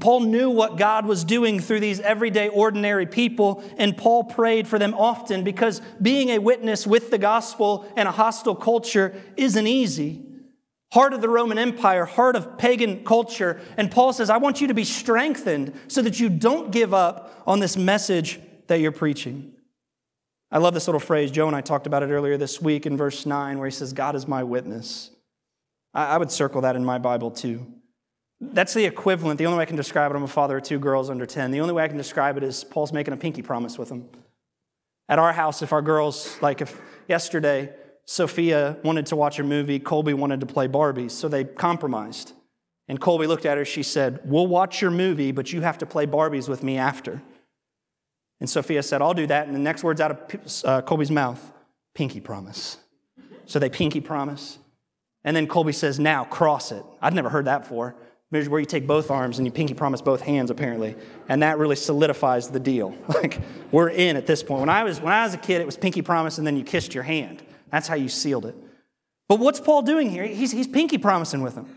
Paul 0.00 0.20
knew 0.20 0.48
what 0.48 0.78
God 0.78 1.04
was 1.04 1.24
doing 1.24 1.60
through 1.60 1.80
these 1.80 2.00
everyday, 2.00 2.48
ordinary 2.48 3.06
people, 3.06 3.62
and 3.76 3.94
Paul 3.94 4.24
prayed 4.24 4.66
for 4.66 4.78
them 4.78 4.94
often 4.94 5.44
because 5.44 5.82
being 6.00 6.30
a 6.30 6.38
witness 6.38 6.86
with 6.86 7.10
the 7.10 7.18
gospel 7.18 7.86
in 7.94 8.06
a 8.06 8.10
hostile 8.10 8.54
culture 8.54 9.14
isn't 9.36 9.66
easy. 9.66 10.22
Heart 10.94 11.12
of 11.12 11.20
the 11.20 11.28
Roman 11.28 11.58
Empire, 11.58 12.06
heart 12.06 12.34
of 12.34 12.56
pagan 12.56 13.04
culture. 13.04 13.60
And 13.76 13.90
Paul 13.90 14.14
says, 14.14 14.30
I 14.30 14.38
want 14.38 14.62
you 14.62 14.68
to 14.68 14.74
be 14.74 14.84
strengthened 14.84 15.78
so 15.88 16.00
that 16.00 16.18
you 16.18 16.30
don't 16.30 16.70
give 16.70 16.94
up 16.94 17.42
on 17.46 17.58
this 17.58 17.76
message 17.76 18.40
that 18.68 18.76
you're 18.76 18.92
preaching. 18.92 19.52
I 20.50 20.58
love 20.58 20.72
this 20.72 20.86
little 20.86 21.00
phrase. 21.00 21.30
Joe 21.30 21.46
and 21.46 21.56
I 21.56 21.60
talked 21.60 21.86
about 21.86 22.02
it 22.02 22.10
earlier 22.10 22.38
this 22.38 22.62
week 22.62 22.86
in 22.86 22.96
verse 22.96 23.26
9, 23.26 23.58
where 23.58 23.66
he 23.66 23.72
says, 23.72 23.92
God 23.92 24.14
is 24.14 24.26
my 24.26 24.44
witness. 24.44 25.10
I 25.92 26.16
would 26.16 26.30
circle 26.30 26.62
that 26.62 26.74
in 26.74 26.84
my 26.84 26.98
Bible 26.98 27.30
too. 27.30 27.66
That's 28.52 28.74
the 28.74 28.84
equivalent. 28.84 29.38
The 29.38 29.46
only 29.46 29.58
way 29.58 29.62
I 29.62 29.66
can 29.66 29.76
describe 29.76 30.10
it, 30.10 30.16
I'm 30.16 30.22
a 30.22 30.28
father 30.28 30.58
of 30.58 30.64
two 30.64 30.78
girls 30.78 31.10
under 31.10 31.26
10. 31.26 31.50
The 31.50 31.60
only 31.60 31.72
way 31.72 31.84
I 31.84 31.88
can 31.88 31.96
describe 31.96 32.36
it 32.36 32.42
is 32.42 32.64
Paul's 32.64 32.92
making 32.92 33.14
a 33.14 33.16
pinky 33.16 33.42
promise 33.42 33.78
with 33.78 33.88
them. 33.88 34.08
At 35.08 35.18
our 35.18 35.32
house, 35.32 35.62
if 35.62 35.72
our 35.72 35.82
girls, 35.82 36.36
like 36.40 36.60
if 36.60 36.80
yesterday, 37.08 37.72
Sophia 38.06 38.76
wanted 38.84 39.06
to 39.06 39.16
watch 39.16 39.38
a 39.38 39.42
movie, 39.44 39.78
Colby 39.78 40.14
wanted 40.14 40.40
to 40.40 40.46
play 40.46 40.68
Barbies, 40.68 41.10
so 41.10 41.28
they 41.28 41.44
compromised. 41.44 42.32
And 42.88 43.00
Colby 43.00 43.26
looked 43.26 43.46
at 43.46 43.56
her, 43.56 43.64
she 43.64 43.82
said, 43.82 44.20
We'll 44.24 44.46
watch 44.46 44.82
your 44.82 44.90
movie, 44.90 45.32
but 45.32 45.52
you 45.52 45.62
have 45.62 45.78
to 45.78 45.86
play 45.86 46.06
Barbies 46.06 46.48
with 46.48 46.62
me 46.62 46.76
after. 46.76 47.22
And 48.40 48.50
Sophia 48.50 48.82
said, 48.82 49.00
I'll 49.00 49.14
do 49.14 49.26
that. 49.26 49.46
And 49.46 49.54
the 49.54 49.60
next 49.60 49.84
words 49.84 50.00
out 50.00 50.10
of 50.34 50.64
uh, 50.64 50.82
Colby's 50.82 51.10
mouth, 51.10 51.52
pinky 51.94 52.20
promise. 52.20 52.78
So 53.46 53.58
they 53.58 53.70
pinky 53.70 54.00
promise. 54.00 54.58
And 55.22 55.34
then 55.34 55.46
Colby 55.46 55.72
says, 55.72 55.98
Now 55.98 56.24
cross 56.24 56.72
it. 56.72 56.84
I'd 57.00 57.14
never 57.14 57.30
heard 57.30 57.46
that 57.46 57.62
before 57.62 57.94
where 58.48 58.60
you 58.60 58.66
take 58.66 58.86
both 58.86 59.10
arms 59.10 59.38
and 59.38 59.46
you 59.46 59.52
pinky 59.52 59.74
promise 59.74 60.00
both 60.02 60.20
hands, 60.20 60.50
apparently. 60.50 60.96
And 61.28 61.42
that 61.42 61.58
really 61.58 61.76
solidifies 61.76 62.48
the 62.48 62.60
deal. 62.60 62.94
Like, 63.08 63.40
we're 63.70 63.88
in 63.88 64.16
at 64.16 64.26
this 64.26 64.42
point. 64.42 64.60
When 64.60 64.68
I, 64.68 64.84
was, 64.84 65.00
when 65.00 65.12
I 65.12 65.24
was 65.24 65.34
a 65.34 65.38
kid, 65.38 65.60
it 65.60 65.66
was 65.66 65.76
pinky 65.76 66.02
promise 66.02 66.38
and 66.38 66.46
then 66.46 66.56
you 66.56 66.64
kissed 66.64 66.94
your 66.94 67.04
hand. 67.04 67.42
That's 67.70 67.88
how 67.88 67.94
you 67.94 68.08
sealed 68.08 68.44
it. 68.44 68.54
But 69.28 69.38
what's 69.38 69.60
Paul 69.60 69.82
doing 69.82 70.10
here? 70.10 70.26
He's, 70.26 70.52
he's 70.52 70.66
pinky 70.66 70.98
promising 70.98 71.42
with 71.42 71.54
them. 71.54 71.74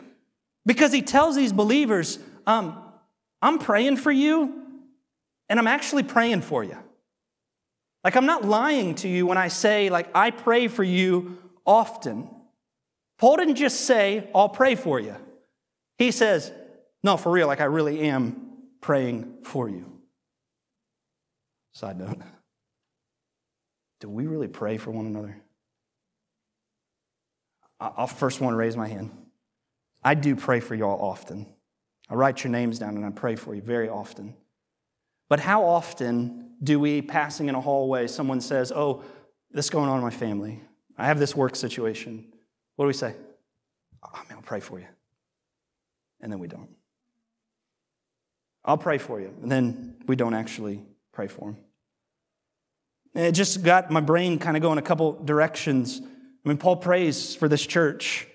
Because 0.66 0.92
he 0.92 1.02
tells 1.02 1.36
these 1.36 1.54
believers, 1.54 2.20
um, 2.46 2.78
I'm 3.42 3.60
praying 3.60 3.98
for 3.98 4.12
you, 4.12 4.64
and 5.48 5.60
I'm 5.60 5.68
actually 5.68 6.04
praying 6.04 6.42
for 6.42 6.64
you. 6.64 6.78
Like, 8.04 8.16
I'm 8.16 8.26
not 8.26 8.46
lying 8.46 8.96
to 8.96 9.08
you 9.08 9.26
when 9.26 9.38
I 9.38 9.48
say, 9.48 9.90
like, 9.90 10.10
I 10.14 10.32
pray 10.32 10.68
for 10.68 10.84
you 10.84 11.38
often. 11.66 12.30
Paul 13.18 13.38
didn't 13.38 13.56
just 13.56 13.82
say, 13.82 14.30
I'll 14.36 14.50
pray 14.50 14.76
for 14.76 15.00
you. 15.00 15.16
He 15.98 16.12
says, 16.12 16.52
No, 17.04 17.18
for 17.18 17.32
real, 17.32 17.48
like 17.48 17.62
I 17.62 17.66
really 17.66 18.02
am 18.02 18.48
praying 18.82 19.40
for 19.44 19.70
you. 19.70 19.92
Side 21.74 22.00
note 22.00 22.18
Do 24.00 24.10
we 24.10 24.28
really 24.28 24.48
pray 24.48 24.78
for 24.78 24.92
one 24.92 25.08
another? 25.08 25.42
I'll 27.80 28.08
first 28.08 28.42
want 28.42 28.54
to 28.54 28.58
raise 28.58 28.76
my 28.76 28.88
hand. 28.88 29.12
I 30.04 30.16
do 30.16 30.36
pray 30.36 30.60
for 30.60 30.74
y'all 30.74 31.00
often. 31.00 31.46
I 32.10 32.16
write 32.16 32.44
your 32.44 32.50
names 32.50 32.80
down 32.80 32.96
and 32.96 33.06
I 33.06 33.12
pray 33.12 33.36
for 33.36 33.54
you 33.54 33.62
very 33.62 33.90
often. 33.90 34.36
But 35.30 35.40
how 35.40 35.66
often 35.66 36.52
do 36.64 36.80
we, 36.80 37.02
passing 37.02 37.50
in 37.50 37.56
a 37.56 37.62
hallway, 37.62 38.08
someone 38.08 38.42
says, 38.42 38.72
Oh, 38.72 39.04
this 39.52 39.66
is 39.66 39.70
going 39.70 39.90
on 39.90 39.98
in 39.98 40.04
my 40.04 40.10
family. 40.10 40.62
I 40.98 41.06
have 41.06 41.20
this 41.20 41.36
work 41.36 41.56
situation. 41.56 42.26
What 42.76 42.86
do 42.86 42.88
we 42.88 42.94
say? 42.94 43.16
Oh, 44.04 44.24
man, 44.28 44.38
I'll 44.38 44.42
pray 44.42 44.60
for 44.60 44.80
you 44.80 44.88
and 46.22 46.32
then 46.32 46.40
we 46.40 46.48
don't. 46.48 46.70
I'll 48.66 48.78
pray 48.78 48.98
for 48.98 49.22
you, 49.22 49.34
and 49.42 49.52
then 49.52 49.96
we 50.08 50.16
don't 50.16 50.34
actually 50.34 50.84
pray 51.14 51.28
for 51.28 51.50
him. 51.50 51.58
it 53.16 53.32
just 53.32 53.64
got 53.64 53.90
my 53.90 54.02
brain 54.02 54.40
kind 54.40 54.58
of 54.58 54.62
going 54.62 54.78
a 54.78 54.82
couple 54.82 55.14
directions. 55.24 56.02
I 56.04 56.50
mean, 56.50 56.58
Paul 56.58 56.76
prays 56.76 57.34
for 57.34 57.48
this 57.48 57.66
church. 57.66 58.28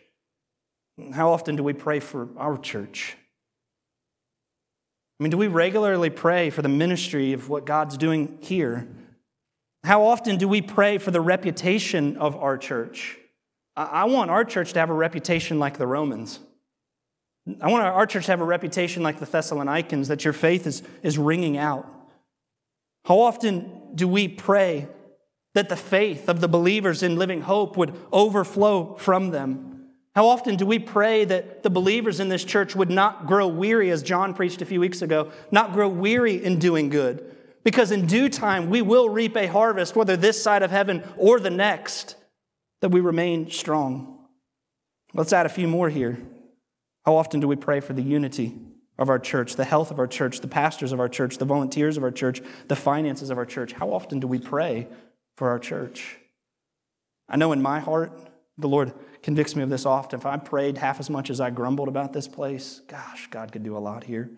How 1.13 1.31
often 1.33 1.57
do 1.57 1.63
we 1.63 1.73
pray 1.73 2.01
for 2.01 2.29
our 2.37 2.57
church? 2.57 3.17
I 5.21 5.23
mean, 5.23 5.31
do 5.31 5.37
we 5.37 5.47
regularly 5.47 6.11
pray 6.11 6.51
for 6.51 6.63
the 6.63 6.69
ministry 6.69 7.33
of 7.33 7.49
what 7.49 7.65
God's 7.65 7.97
doing 7.97 8.39
here? 8.41 8.89
How 9.85 10.03
often 10.05 10.37
do 10.37 10.49
we 10.49 10.63
pray 10.63 10.99
for 10.99 11.11
the 11.11 11.21
reputation 11.21 12.17
of 12.17 12.37
our 12.37 12.57
church? 12.57 13.19
I 13.77 14.05
want 14.05 14.31
our 14.31 14.45
church 14.45 14.73
to 14.75 14.81
have 14.81 14.91
a 14.91 14.95
reputation 14.95 15.59
like 15.59 15.79
the 15.79 15.87
Romans. 15.87 16.41
I 17.61 17.69
want 17.69 17.85
our 17.85 18.07
church 18.07 18.27
to 18.27 18.33
have 18.33 18.41
a 18.41 18.45
reputation 18.45 19.03
like 19.03 19.19
the 19.19 19.27
Thessalonians, 19.27 20.09
that 20.09 20.25
your 20.25 20.33
faith 20.33 20.67
is, 20.67 20.83
is 21.03 21.19
ringing 21.19 21.57
out. 21.57 21.89
How 23.05 23.21
often 23.21 23.81
do 23.95 24.07
we 24.07 24.29
pray 24.29 24.87
that 25.55 25.69
the 25.69 25.77
faith 25.77 26.29
of 26.29 26.41
the 26.41 26.49
believers 26.49 27.03
in 27.03 27.17
living 27.17 27.43
hope 27.43 27.77
would 27.77 27.95
overflow 28.13 28.95
from 28.95 29.31
them? 29.31 29.89
How 30.15 30.27
often 30.27 30.57
do 30.57 30.67
we 30.67 30.79
pray 30.79 31.25
that 31.25 31.63
the 31.63 31.71
believers 31.71 32.21
in 32.21 32.29
this 32.29 32.45
church 32.45 32.77
would 32.77 32.91
not 32.91 33.27
grow 33.27 33.49
weary, 33.49 33.91
as 33.91 34.03
John 34.03 34.35
preached 34.35 34.63
a 34.63 34.67
few 34.67 34.79
weeks 34.79 35.03
ago, 35.03 35.33
not 35.51 35.73
grow 35.73 35.89
weary 35.89 36.43
in 36.43 36.59
doing 36.59 36.91
good? 36.91 37.35
Because 37.65 37.91
in 37.91 38.07
due 38.07 38.29
time 38.29 38.71
we 38.71 38.83
will 38.83 39.09
reap 39.09 39.37
a 39.37 39.47
harvest, 39.47 39.97
whether 39.97 40.17
this 40.17 40.41
side 40.41 40.63
of 40.63 40.71
heaven 40.71 41.03
or 41.17 41.41
the 41.41 41.51
next, 41.51 42.17
that 42.83 42.91
we 42.91 43.01
remain 43.01 43.51
strong. 43.51 44.19
Let's 45.15 45.33
add 45.33 45.47
a 45.47 45.51
few 45.51 45.67
more 45.67 45.89
here. 45.89 46.19
How 47.05 47.17
often 47.17 47.41
do 47.41 47.49
we 47.49 47.57
pray 47.57 47.81
for 47.81 47.93
the 47.93 48.03
unity 48.03 48.55
of 48.99 49.09
our 49.09 49.19
church, 49.19 49.57
the 49.57 49.65
health 49.65 49.91
of 49.91 49.99
our 49.99 50.07
church, 50.07 50.41
the 50.41 50.49
pastors 50.49 50.93
of 50.93 51.01
our 51.01 51.09
church, 51.09 51.39
the 51.39 51.45
volunteers 51.45 51.97
of 51.97 52.05
our 52.05 52.11
church, 52.11 52.41
the 52.69 52.77
finances 52.77 53.31
of 53.31 53.39
our 53.39 53.47
church? 53.47 53.73
How 53.73 53.93
often 53.93 54.21
do 54.21 54.27
we 54.27 54.39
pray 54.39 54.87
for 55.37 55.49
our 55.49 55.59
church? 55.59 56.19
I 57.29 57.37
know 57.37 57.53
in 57.53 57.63
my 57.63 57.81
heart, 57.81 58.13
the 58.59 58.69
Lord 58.69 58.93
convicts 59.23 59.57
me 59.57 59.63
of 59.63 59.71
this 59.71 59.87
often. 59.87 60.21
If 60.21 60.27
I 60.27 60.37
prayed 60.37 60.79
half 60.79 61.01
as 61.01 61.11
much 61.11 61.31
as 61.31 61.41
I 61.41 61.51
grumbled 61.51 61.89
about 61.89 62.13
this 62.13 62.29
place, 62.29 62.83
gosh, 62.87 63.29
God 63.31 63.51
could 63.51 63.65
do 63.65 63.77
a 63.77 63.81
lot 63.81 64.05
here. 64.05 64.31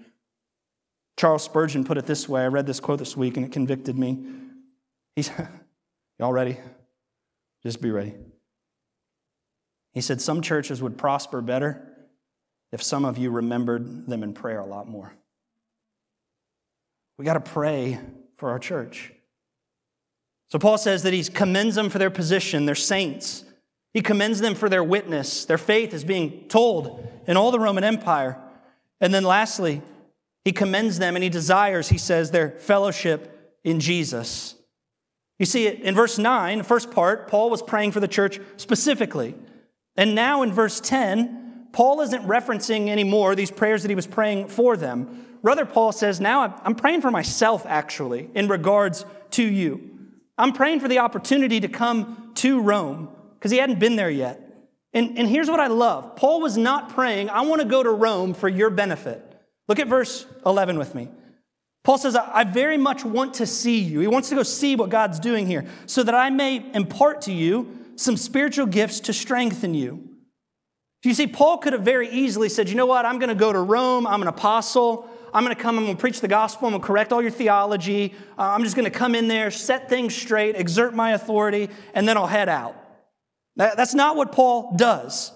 Charles 1.17 1.43
Spurgeon 1.43 1.85
put 1.85 1.99
it 1.99 2.07
this 2.07 2.29
way. 2.29 2.43
I 2.43 2.47
read 2.47 2.67
this 2.67 2.81
quote 2.81 2.99
this 2.99 3.17
week 3.17 3.37
and 3.37 3.45
it 3.45 3.53
convicted 3.53 3.99
me. 3.99 4.25
He's, 5.17 5.31
y'all 6.19 6.33
ready? 6.33 6.59
Just 7.63 7.81
be 7.81 7.91
ready. 7.91 8.15
He 9.93 10.01
said, 10.01 10.21
Some 10.21 10.43
churches 10.43 10.83
would 10.83 10.99
prosper 10.99 11.41
better 11.41 11.94
if 12.75 12.83
some 12.83 13.05
of 13.05 13.17
you 13.17 13.31
remembered 13.31 14.09
them 14.09 14.25
in 14.25 14.35
prayer 14.35 14.59
a 14.59 14.67
lot 14.67 14.89
more. 14.89 15.15
We 17.17 17.25
got 17.25 17.35
to 17.35 17.53
pray 17.53 18.01
for 18.37 18.51
our 18.51 18.59
church. 18.59 19.13
So 20.49 20.59
Paul 20.59 20.77
says 20.77 21.05
that 21.05 21.13
he 21.13 21.23
commends 21.23 21.77
them 21.77 21.89
for 21.89 21.99
their 21.99 22.11
position, 22.11 22.67
they're 22.67 22.75
saints. 22.75 23.45
He 23.93 24.03
commends 24.03 24.41
them 24.41 24.57
for 24.57 24.69
their 24.69 24.83
witness. 24.83 25.45
Their 25.45 25.57
faith 25.57 25.95
is 25.95 26.03
being 26.03 26.49
told 26.49 27.07
in 27.29 27.37
all 27.37 27.53
the 27.53 27.61
Roman 27.61 27.85
Empire. 27.85 28.37
And 29.01 29.15
then 29.15 29.23
lastly, 29.23 29.81
he 30.45 30.51
commends 30.51 30.99
them 30.99 31.15
and 31.15 31.23
he 31.23 31.31
desires, 31.31 31.91
he 31.91 31.99
says, 31.99 32.33
their 32.33 32.51
fellowship 32.51 33.57
in 33.63 33.79
Jesus. 33.79 34.57
You 35.39 35.47
see 35.47 35.69
it 35.69 35.81
in 35.81 35.95
verse 35.95 36.19
9, 36.19 36.59
the 36.59 36.65
first 36.65 36.91
part, 36.91 37.29
Paul 37.29 37.51
was 37.51 37.63
praying 37.63 37.93
for 37.93 38.01
the 38.01 38.09
church 38.09 38.41
specifically. 38.57 39.37
And 39.97 40.17
now 40.17 40.43
in 40.43 40.53
verse 40.53 40.81
10, 40.81 41.44
Paul 41.75 42.03
isn't 42.03 42.23
referencing 42.23 42.89
anymore 42.89 43.35
these 43.35 43.51
prayers 43.51 43.83
that 43.83 43.89
he 43.89 43.97
was 43.97 44.07
praying 44.07 44.47
for 44.47 44.77
them. 44.77 45.27
Rather, 45.43 45.67
Paul 45.67 45.91
says, 45.91 46.21
Now 46.21 46.61
I'm 46.65 46.77
praying 46.77 47.01
for 47.01 47.11
myself, 47.11 47.67
actually, 47.67 48.31
in 48.33 48.47
regards 48.47 49.05
to 49.33 49.43
you. 49.43 49.91
I'm 50.39 50.53
praying 50.53 50.79
for 50.79 50.87
the 50.87 51.01
opportunity 51.01 51.59
to 51.59 51.69
come 51.69 52.31
to 52.37 52.61
Rome 52.61 53.09
because 53.35 53.51
he 53.51 53.59
hadn't 53.59 53.81
been 53.81 53.97
there 53.97 54.09
yet. 54.09 54.41
And, 54.93 55.19
and 55.19 55.27
here's 55.27 55.51
what 55.51 55.59
I 55.59 55.67
love 55.67 56.15
Paul 56.15 56.41
was 56.41 56.57
not 56.57 56.91
praying, 56.91 57.29
I 57.29 57.41
want 57.41 57.61
to 57.61 57.67
go 57.67 57.83
to 57.83 57.91
Rome 57.91 58.35
for 58.35 58.49
your 58.49 58.71
benefit. 58.71 59.21
Look 59.67 59.81
at 59.81 59.89
verse 59.89 60.27
11 60.47 60.79
with 60.79 60.95
me. 60.95 61.09
Paul 61.83 61.99
says, 61.99 62.15
I 62.15 62.45
very 62.45 62.79
much 62.79 63.05
want 63.05 63.35
to 63.35 63.47
see 63.47 63.81
you. 63.81 63.99
He 63.99 64.07
wants 64.07 64.29
to 64.29 64.37
go 64.37 64.45
see 64.45 64.77
what 64.77 64.91
God's 64.91 65.19
doing 65.19 65.49
here 65.49 65.67
so 65.87 66.05
that 66.05 66.15
I 66.15 66.31
may 66.31 66.71
impart 66.73 67.23
to 67.23 67.33
you 67.33 67.81
some 67.97 68.17
spiritual 68.17 68.67
gifts 68.67 69.01
to 69.01 69.13
strengthen 69.13 69.75
you. 69.75 70.14
You 71.05 71.15
see, 71.15 71.27
Paul 71.27 71.59
could 71.59 71.75
have 71.75 71.83
very 71.83 72.09
easily 72.09 72.49
said, 72.49 72.69
You 72.69 72.77
know 72.77 72.87
what? 72.87 73.05
I'm 73.05 73.19
going 73.19 73.29
to 73.29 73.35
go 73.35 73.53
to 73.53 73.61
Rome. 73.61 74.07
I'm 74.07 74.23
an 74.23 74.29
apostle. 74.29 75.09
I'm 75.35 75.45
going 75.45 75.55
to 75.55 75.61
come. 75.61 75.77
I'm 75.77 75.85
going 75.85 75.97
to 75.97 76.01
preach 76.01 76.21
the 76.21 76.29
gospel. 76.29 76.69
I'm 76.69 76.73
going 76.73 76.81
to 76.81 76.87
correct 76.87 77.13
all 77.13 77.21
your 77.21 77.31
theology. 77.31 78.15
Uh, 78.39 78.43
I'm 78.43 78.63
just 78.63 78.77
going 78.77 78.91
to 78.91 78.97
come 78.97 79.15
in 79.15 79.29
there, 79.29 79.51
set 79.51 79.89
things 79.89 80.15
straight, 80.15 80.57
exert 80.57 80.95
my 80.95 81.13
authority, 81.13 81.69
and 81.93 82.09
then 82.09 82.17
I'll 82.17 82.27
head 82.27 82.49
out. 82.49 82.77
That, 83.57 83.77
that's 83.77 83.95
not 83.95 84.17
what 84.17 84.33
Paul 84.33 84.75
does. 84.77 85.33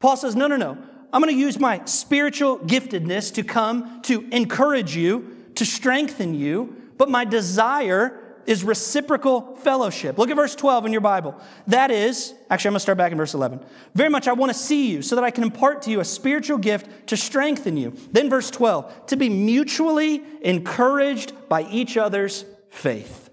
Paul 0.00 0.16
says, 0.16 0.34
No, 0.34 0.46
no, 0.46 0.56
no. 0.56 0.78
I'm 1.12 1.22
going 1.22 1.32
to 1.32 1.40
use 1.40 1.60
my 1.60 1.84
spiritual 1.84 2.58
giftedness 2.58 3.34
to 3.34 3.44
come 3.44 4.02
to 4.02 4.26
encourage 4.32 4.96
you 4.96 5.36
to 5.54 5.64
strengthen 5.64 6.34
you, 6.34 6.76
but 6.96 7.08
my 7.08 7.24
desire 7.24 8.20
is 8.46 8.64
reciprocal 8.64 9.56
fellowship. 9.56 10.18
Look 10.18 10.30
at 10.30 10.36
verse 10.36 10.54
12 10.54 10.86
in 10.86 10.92
your 10.92 11.00
Bible. 11.00 11.38
That 11.66 11.90
is, 11.90 12.34
actually, 12.50 12.68
I'm 12.68 12.72
going 12.72 12.76
to 12.76 12.80
start 12.80 12.98
back 12.98 13.12
in 13.12 13.18
verse 13.18 13.34
11. 13.34 13.60
Very 13.94 14.10
much 14.10 14.28
I 14.28 14.32
want 14.32 14.52
to 14.52 14.58
see 14.58 14.90
you 14.90 15.02
so 15.02 15.14
that 15.16 15.24
I 15.24 15.30
can 15.30 15.44
impart 15.44 15.82
to 15.82 15.90
you 15.90 16.00
a 16.00 16.04
spiritual 16.04 16.58
gift 16.58 17.08
to 17.08 17.16
strengthen 17.16 17.76
you. 17.76 17.96
Then, 18.12 18.30
verse 18.30 18.50
12, 18.50 19.06
to 19.06 19.16
be 19.16 19.28
mutually 19.28 20.22
encouraged 20.42 21.32
by 21.48 21.62
each 21.70 21.96
other's 21.96 22.44
faith. 22.70 23.30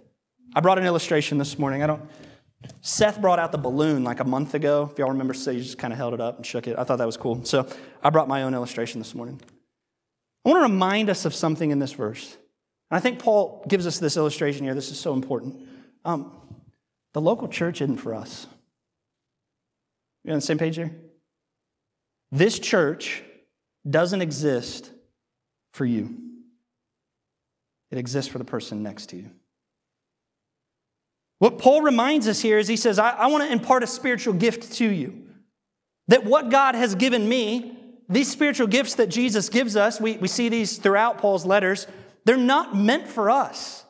I 0.53 0.59
brought 0.59 0.77
an 0.77 0.85
illustration 0.85 1.37
this 1.37 1.57
morning. 1.57 1.83
I 1.83 1.87
don't. 1.87 2.01
Seth 2.81 3.19
brought 3.19 3.39
out 3.39 3.51
the 3.51 3.57
balloon 3.57 4.03
like 4.03 4.19
a 4.19 4.23
month 4.23 4.53
ago. 4.53 4.89
If 4.91 4.99
y'all 4.99 5.09
remember, 5.09 5.33
so 5.33 5.51
he 5.51 5.59
just 5.59 5.77
kind 5.77 5.93
of 5.93 5.97
held 5.97 6.13
it 6.13 6.21
up 6.21 6.37
and 6.37 6.45
shook 6.45 6.67
it. 6.67 6.77
I 6.77 6.83
thought 6.83 6.97
that 6.97 7.05
was 7.05 7.17
cool. 7.17 7.43
So 7.45 7.67
I 8.03 8.09
brought 8.09 8.27
my 8.27 8.43
own 8.43 8.53
illustration 8.53 8.99
this 8.99 9.15
morning. 9.15 9.41
I 10.45 10.49
want 10.49 10.59
to 10.65 10.71
remind 10.71 11.09
us 11.09 11.25
of 11.25 11.33
something 11.33 11.71
in 11.71 11.79
this 11.79 11.93
verse. 11.93 12.37
I 12.91 12.99
think 12.99 13.19
Paul 13.19 13.63
gives 13.67 13.87
us 13.87 13.99
this 13.99 14.17
illustration 14.17 14.65
here. 14.65 14.75
This 14.75 14.91
is 14.91 14.99
so 14.99 15.13
important. 15.13 15.67
Um, 16.03 16.31
the 17.13 17.21
local 17.21 17.47
church 17.47 17.81
isn't 17.81 17.97
for 17.97 18.13
us. 18.13 18.47
You 20.23 20.33
on 20.33 20.37
the 20.37 20.45
same 20.45 20.57
page 20.57 20.75
here? 20.75 20.95
This 22.31 22.59
church 22.59 23.23
doesn't 23.89 24.21
exist 24.21 24.91
for 25.73 25.85
you, 25.85 26.15
it 27.89 27.97
exists 27.97 28.29
for 28.29 28.37
the 28.37 28.43
person 28.43 28.83
next 28.83 29.07
to 29.07 29.15
you. 29.15 29.31
What 31.39 31.57
Paul 31.57 31.81
reminds 31.81 32.27
us 32.27 32.39
here 32.39 32.59
is 32.59 32.67
he 32.67 32.75
says, 32.75 32.99
I, 32.99 33.11
I 33.11 33.27
want 33.27 33.43
to 33.43 33.51
impart 33.51 33.81
a 33.81 33.87
spiritual 33.87 34.33
gift 34.33 34.73
to 34.73 34.85
you. 34.85 35.23
That 36.07 36.23
what 36.23 36.51
God 36.51 36.75
has 36.75 36.93
given 36.93 37.27
me 37.27 37.77
these 38.07 38.29
spiritual 38.29 38.67
gifts 38.67 38.95
that 38.95 39.07
Jesus 39.07 39.49
gives 39.49 39.75
us, 39.75 39.99
we, 39.99 40.17
we 40.17 40.27
see 40.27 40.49
these 40.49 40.77
throughout 40.77 41.17
Paul's 41.17 41.45
letters, 41.45 41.87
they're 42.25 42.37
not 42.37 42.75
meant 42.75 43.07
for 43.07 43.29
us. 43.29 43.85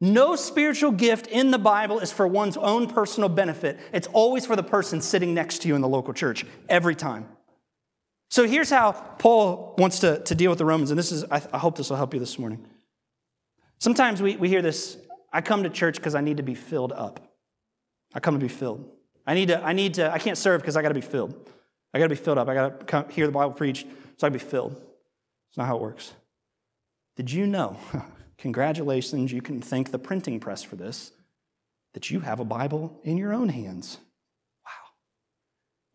No 0.00 0.36
spiritual 0.36 0.90
gift 0.90 1.26
in 1.28 1.50
the 1.50 1.58
Bible 1.58 1.98
is 2.00 2.12
for 2.12 2.26
one's 2.26 2.56
own 2.56 2.88
personal 2.88 3.28
benefit. 3.28 3.78
It's 3.92 4.08
always 4.08 4.44
for 4.44 4.56
the 4.56 4.62
person 4.62 5.00
sitting 5.00 5.32
next 5.32 5.62
to 5.62 5.68
you 5.68 5.74
in 5.74 5.80
the 5.80 5.88
local 5.88 6.12
church, 6.12 6.44
every 6.68 6.94
time. 6.94 7.28
So 8.28 8.46
here's 8.46 8.70
how 8.70 8.92
Paul 8.92 9.74
wants 9.78 10.00
to, 10.00 10.20
to 10.24 10.34
deal 10.34 10.50
with 10.50 10.58
the 10.58 10.64
Romans, 10.64 10.90
and 10.90 10.98
this 10.98 11.12
is, 11.12 11.24
I, 11.30 11.40
I 11.52 11.58
hope 11.58 11.76
this 11.76 11.88
will 11.88 11.96
help 11.96 12.12
you 12.12 12.20
this 12.20 12.38
morning. 12.38 12.66
Sometimes 13.78 14.20
we, 14.20 14.36
we 14.36 14.48
hear 14.48 14.62
this 14.62 14.96
I 15.32 15.40
come 15.40 15.64
to 15.64 15.70
church 15.70 15.96
because 15.96 16.14
I 16.14 16.20
need 16.20 16.36
to 16.36 16.42
be 16.42 16.54
filled 16.54 16.92
up. 16.92 17.32
I 18.14 18.20
come 18.20 18.34
to 18.34 18.40
be 18.40 18.48
filled. 18.48 18.88
I 19.26 19.34
need 19.34 19.48
to, 19.48 19.62
I 19.62 19.72
need 19.72 19.94
to, 19.94 20.12
I 20.12 20.18
can't 20.18 20.38
serve 20.38 20.60
because 20.60 20.76
I 20.76 20.82
got 20.82 20.88
to 20.88 20.94
be 20.94 21.00
filled. 21.00 21.34
I 21.92 21.98
got 21.98 22.04
to 22.04 22.10
be 22.10 22.14
filled 22.14 22.38
up. 22.38 22.48
I 22.48 22.54
got 22.54 22.80
to 22.80 22.86
come 22.86 23.08
hear 23.08 23.26
the 23.26 23.32
Bible 23.32 23.52
preached 23.52 23.86
so 24.16 24.26
I 24.26 24.30
can 24.30 24.34
be 24.34 24.38
filled. 24.38 24.72
It's 25.48 25.56
not 25.56 25.66
how 25.66 25.76
it 25.76 25.82
works. 25.82 26.12
Did 27.16 27.30
you 27.30 27.46
know? 27.46 27.76
Congratulations, 28.38 29.32
you 29.32 29.40
can 29.40 29.60
thank 29.60 29.90
the 29.90 29.98
printing 29.98 30.40
press 30.40 30.62
for 30.62 30.76
this, 30.76 31.12
that 31.94 32.10
you 32.10 32.20
have 32.20 32.40
a 32.40 32.44
Bible 32.44 33.00
in 33.04 33.16
your 33.16 33.32
own 33.32 33.48
hands. 33.48 33.98
Wow. 34.64 34.90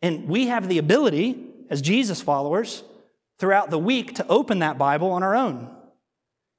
And 0.02 0.28
we 0.28 0.46
have 0.46 0.68
the 0.68 0.78
ability, 0.78 1.38
as 1.68 1.80
Jesus 1.82 2.20
followers, 2.20 2.82
throughout 3.38 3.70
the 3.70 3.78
week 3.78 4.14
to 4.16 4.26
open 4.28 4.60
that 4.60 4.78
Bible 4.78 5.10
on 5.10 5.22
our 5.22 5.36
own. 5.36 5.70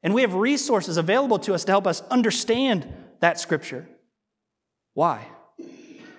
And 0.04 0.14
we 0.14 0.22
have 0.22 0.34
resources 0.34 0.98
available 0.98 1.40
to 1.40 1.54
us 1.54 1.64
to 1.66 1.72
help 1.72 1.86
us 1.86 2.02
understand 2.10 2.92
that 3.20 3.40
scripture. 3.40 3.88
Why? 4.94 5.28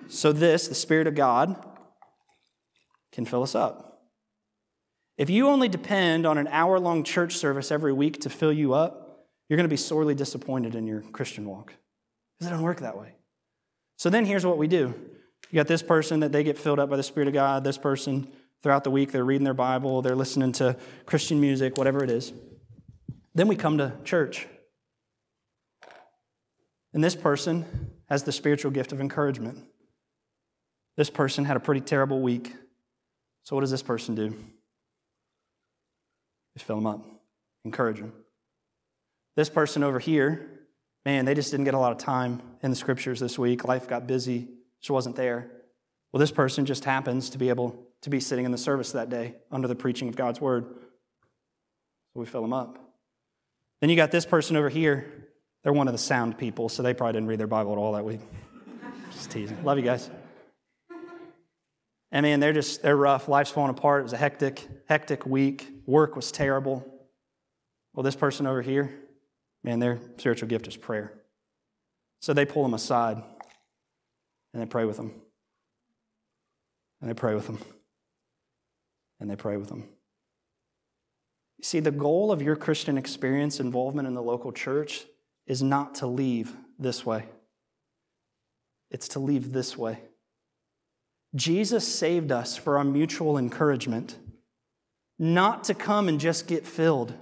So, 0.08 0.32
this, 0.32 0.68
the 0.68 0.74
Spirit 0.74 1.06
of 1.06 1.14
God, 1.14 1.56
can 3.12 3.24
fill 3.24 3.42
us 3.42 3.54
up. 3.54 3.91
If 5.22 5.30
you 5.30 5.46
only 5.46 5.68
depend 5.68 6.26
on 6.26 6.36
an 6.36 6.48
hour 6.48 6.80
long 6.80 7.04
church 7.04 7.36
service 7.36 7.70
every 7.70 7.92
week 7.92 8.22
to 8.22 8.28
fill 8.28 8.52
you 8.52 8.74
up, 8.74 9.24
you're 9.48 9.56
going 9.56 9.68
to 9.68 9.72
be 9.72 9.76
sorely 9.76 10.16
disappointed 10.16 10.74
in 10.74 10.84
your 10.84 11.00
Christian 11.00 11.44
walk 11.44 11.66
because 11.66 12.48
it 12.48 12.50
doesn't 12.50 12.64
work 12.64 12.80
that 12.80 12.98
way. 12.98 13.14
So 13.96 14.10
then 14.10 14.26
here's 14.26 14.44
what 14.44 14.58
we 14.58 14.66
do 14.66 14.92
you 15.48 15.56
got 15.56 15.68
this 15.68 15.80
person 15.80 16.18
that 16.20 16.32
they 16.32 16.42
get 16.42 16.58
filled 16.58 16.80
up 16.80 16.90
by 16.90 16.96
the 16.96 17.04
Spirit 17.04 17.28
of 17.28 17.34
God, 17.34 17.62
this 17.62 17.78
person 17.78 18.26
throughout 18.64 18.82
the 18.82 18.90
week, 18.90 19.12
they're 19.12 19.24
reading 19.24 19.44
their 19.44 19.54
Bible, 19.54 20.02
they're 20.02 20.16
listening 20.16 20.50
to 20.54 20.76
Christian 21.06 21.40
music, 21.40 21.78
whatever 21.78 22.02
it 22.02 22.10
is. 22.10 22.32
Then 23.32 23.46
we 23.46 23.54
come 23.54 23.78
to 23.78 23.92
church. 24.02 24.48
And 26.92 27.04
this 27.04 27.14
person 27.14 27.92
has 28.08 28.24
the 28.24 28.32
spiritual 28.32 28.72
gift 28.72 28.90
of 28.90 29.00
encouragement. 29.00 29.60
This 30.96 31.10
person 31.10 31.44
had 31.44 31.56
a 31.56 31.60
pretty 31.60 31.80
terrible 31.80 32.20
week. 32.20 32.56
So, 33.44 33.54
what 33.54 33.60
does 33.60 33.70
this 33.70 33.84
person 33.84 34.16
do? 34.16 34.34
They 36.54 36.62
fill 36.62 36.76
them 36.76 36.86
up, 36.86 37.04
encourage 37.64 37.98
them. 37.98 38.12
This 39.36 39.48
person 39.48 39.82
over 39.82 39.98
here, 39.98 40.48
man, 41.04 41.24
they 41.24 41.34
just 41.34 41.50
didn't 41.50 41.64
get 41.64 41.74
a 41.74 41.78
lot 41.78 41.92
of 41.92 41.98
time 41.98 42.42
in 42.62 42.70
the 42.70 42.76
scriptures 42.76 43.20
this 43.20 43.38
week. 43.38 43.64
Life 43.64 43.88
got 43.88 44.06
busy, 44.06 44.48
she 44.80 44.92
wasn't 44.92 45.16
there. 45.16 45.50
Well, 46.12 46.20
this 46.20 46.30
person 46.30 46.66
just 46.66 46.84
happens 46.84 47.30
to 47.30 47.38
be 47.38 47.48
able 47.48 47.86
to 48.02 48.10
be 48.10 48.20
sitting 48.20 48.44
in 48.44 48.50
the 48.50 48.58
service 48.58 48.92
that 48.92 49.08
day 49.08 49.36
under 49.50 49.66
the 49.66 49.74
preaching 49.74 50.08
of 50.08 50.16
God's 50.16 50.40
word. 50.40 50.64
So 50.64 52.20
we 52.20 52.26
fill 52.26 52.42
them 52.42 52.52
up. 52.52 52.78
Then 53.80 53.88
you 53.88 53.96
got 53.96 54.10
this 54.10 54.26
person 54.26 54.56
over 54.56 54.68
here. 54.68 55.28
They're 55.62 55.72
one 55.72 55.88
of 55.88 55.94
the 55.94 55.98
sound 55.98 56.36
people, 56.36 56.68
so 56.68 56.82
they 56.82 56.92
probably 56.92 57.14
didn't 57.14 57.28
read 57.28 57.40
their 57.40 57.46
Bible 57.46 57.72
at 57.72 57.78
all 57.78 57.92
that 57.92 58.04
week. 58.04 58.20
Just 59.12 59.30
teasing. 59.30 59.64
Love 59.64 59.78
you 59.78 59.84
guys. 59.84 60.10
And 62.10 62.24
man, 62.24 62.40
they're 62.40 62.52
just, 62.52 62.82
they're 62.82 62.94
rough. 62.94 63.26
Life's 63.26 63.50
falling 63.50 63.70
apart. 63.70 64.00
It 64.00 64.02
was 64.02 64.12
a 64.12 64.18
hectic, 64.18 64.68
hectic 64.86 65.24
week. 65.24 65.66
Work 65.86 66.16
was 66.16 66.32
terrible. 66.32 66.86
Well, 67.94 68.02
this 68.02 68.16
person 68.16 68.46
over 68.46 68.62
here, 68.62 68.94
man, 69.62 69.80
their 69.80 70.00
spiritual 70.16 70.48
gift 70.48 70.68
is 70.68 70.76
prayer. 70.76 71.12
So 72.20 72.32
they 72.32 72.46
pull 72.46 72.62
them 72.62 72.74
aside 72.74 73.22
and 74.52 74.62
they 74.62 74.66
pray 74.66 74.84
with 74.84 74.96
them. 74.96 75.12
And 77.00 77.10
they 77.10 77.14
pray 77.14 77.34
with 77.34 77.46
them. 77.46 77.58
And 79.18 79.28
they 79.28 79.36
pray 79.36 79.56
with 79.56 79.68
them. 79.68 79.88
You 81.58 81.64
see, 81.64 81.80
the 81.80 81.90
goal 81.90 82.32
of 82.32 82.42
your 82.42 82.56
Christian 82.56 82.98
experience, 82.98 83.60
involvement 83.60 84.08
in 84.08 84.14
the 84.14 84.22
local 84.22 84.52
church, 84.52 85.04
is 85.46 85.62
not 85.62 85.94
to 85.96 86.06
leave 86.06 86.56
this 86.78 87.04
way, 87.06 87.26
it's 88.90 89.08
to 89.08 89.18
leave 89.18 89.52
this 89.52 89.76
way. 89.76 90.00
Jesus 91.34 91.86
saved 91.86 92.30
us 92.30 92.56
for 92.56 92.78
our 92.78 92.84
mutual 92.84 93.38
encouragement, 93.38 94.18
not 95.18 95.64
to 95.64 95.74
come 95.74 96.08
and 96.08 96.18
just 96.20 96.46
get 96.46 96.66
filled. 96.66 97.14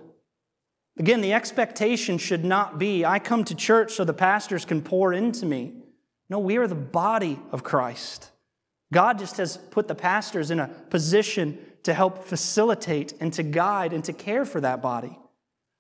Again, 0.98 1.20
the 1.20 1.32
expectation 1.32 2.18
should 2.18 2.44
not 2.44 2.78
be 2.78 3.04
I 3.04 3.18
come 3.18 3.44
to 3.44 3.54
church 3.54 3.92
so 3.92 4.04
the 4.04 4.12
pastors 4.12 4.64
can 4.64 4.82
pour 4.82 5.12
into 5.12 5.46
me. 5.46 5.74
No, 6.28 6.38
we 6.38 6.56
are 6.56 6.66
the 6.66 6.74
body 6.74 7.38
of 7.52 7.64
Christ. 7.64 8.30
God 8.92 9.18
just 9.18 9.36
has 9.36 9.56
put 9.56 9.88
the 9.88 9.94
pastors 9.94 10.50
in 10.50 10.60
a 10.60 10.68
position 10.68 11.58
to 11.84 11.94
help 11.94 12.24
facilitate 12.24 13.14
and 13.20 13.32
to 13.32 13.42
guide 13.42 13.92
and 13.92 14.04
to 14.04 14.12
care 14.12 14.44
for 14.44 14.60
that 14.60 14.82
body. 14.82 15.18